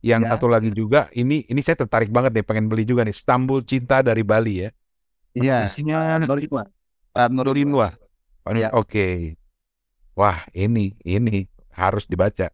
Yang 0.05 0.21
Ya. 0.25 0.29
satu 0.33 0.49
lagi 0.49 0.73
juga, 0.73 1.13
ini 1.13 1.45
ini 1.49 1.61
saya 1.61 1.77
tertarik 1.81 2.09
banget 2.09 2.33
nih, 2.37 2.45
pengen 2.45 2.69
beli 2.73 2.89
juga 2.89 3.05
nih, 3.05 3.13
Stambul 3.13 3.61
Cinta 3.65 4.01
dari 4.05 4.25
Bali 4.25 4.65
ya. 4.65 4.71
Iya. 5.37 5.69
Isinya 5.69 5.97
Pak 6.21 7.29
Nurul 7.33 7.57
Nurinwa. 7.57 7.93
Ya. 8.57 8.69
Oke. 8.77 9.37
Wah, 10.17 10.45
ini 10.53 10.97
ini 11.05 11.49
harus 11.73 12.05
dibaca. 12.05 12.53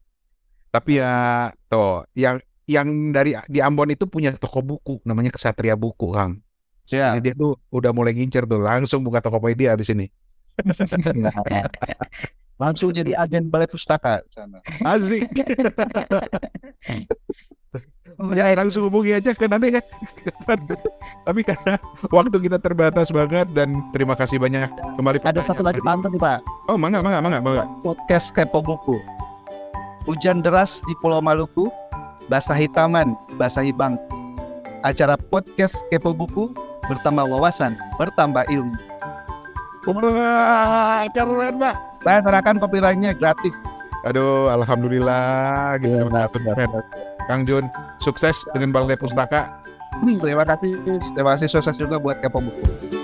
Tapi 0.70 0.98
ya 1.02 1.50
toh 1.66 2.06
yang 2.14 2.38
yang 2.66 3.14
dari 3.14 3.38
di 3.46 3.62
Ambon 3.62 3.94
itu 3.94 4.10
punya 4.10 4.34
toko 4.34 4.58
buku 4.58 4.98
namanya 5.06 5.30
Kesatria 5.30 5.78
Buku, 5.78 6.10
Kang. 6.10 6.42
Ya. 6.90 7.14
Ini 7.14 7.22
dia 7.22 7.34
tuh 7.34 7.58
udah 7.74 7.90
mulai 7.90 8.14
ngincer 8.14 8.46
tuh, 8.46 8.62
langsung 8.62 9.02
buka 9.02 9.18
Tokopedia 9.22 9.74
habis 9.74 9.90
ini. 9.90 10.06
Langsung 12.56 12.88
jadi 12.88 13.12
agen 13.20 13.52
balai 13.52 13.68
pustaka 13.68 14.24
di 14.24 14.32
sana. 14.32 14.64
Asik. 14.80 15.28
ya 18.32 18.56
langsung 18.56 18.88
hubungi 18.88 19.12
aja 19.12 19.36
ke 19.36 19.44
nanti 19.44 19.76
ya. 19.76 19.84
Tapi 21.28 21.44
karena 21.44 21.76
waktu 22.08 22.36
kita 22.40 22.56
terbatas 22.56 23.12
banget 23.12 23.52
dan 23.52 23.84
terima 23.92 24.16
kasih 24.16 24.40
banyak 24.40 24.72
kembali. 24.96 25.20
Ada 25.20 25.44
satu 25.44 25.60
lagi 25.60 25.84
pantun 25.84 26.16
nih 26.16 26.20
Pak. 26.24 26.40
Oh, 26.72 26.80
mangga, 26.80 27.04
mangga, 27.04 27.20
mangga, 27.20 27.44
mangga. 27.44 27.68
Podcast 27.84 28.32
Kepo 28.32 28.64
Buku. 28.64 29.04
Hujan 30.08 30.40
deras 30.40 30.80
di 30.88 30.96
Pulau 31.04 31.20
Maluku, 31.20 31.68
basahi 32.26 32.66
taman, 32.70 33.14
basahi 33.38 33.70
bank. 33.74 33.98
Acara 34.86 35.18
podcast 35.18 35.74
Kepo 35.90 36.14
Buku 36.14 36.54
bertambah 36.86 37.26
wawasan, 37.26 37.74
bertambah 37.98 38.46
ilmu. 38.46 38.76
Wah, 39.86 41.06
keren, 41.14 41.62
Pak. 41.62 41.74
Saya 42.02 42.18
serahkan 42.22 42.56
copyrightnya 42.58 43.14
gratis. 43.14 43.62
Aduh, 44.06 44.50
alhamdulillah 44.50 45.78
gitu. 45.82 46.06
Keren. 46.10 46.70
Kang 47.26 47.42
Jun, 47.42 47.66
sukses 47.98 48.46
dengan 48.54 48.70
Balai 48.70 48.94
Pustaka. 48.94 49.58
Hmm, 49.98 50.18
terima 50.22 50.46
kasih. 50.46 50.78
Terima 51.14 51.34
kasih 51.34 51.48
sukses 51.50 51.74
juga 51.78 51.98
buat 51.98 52.22
Kepo 52.22 52.38
Buku. 52.42 52.95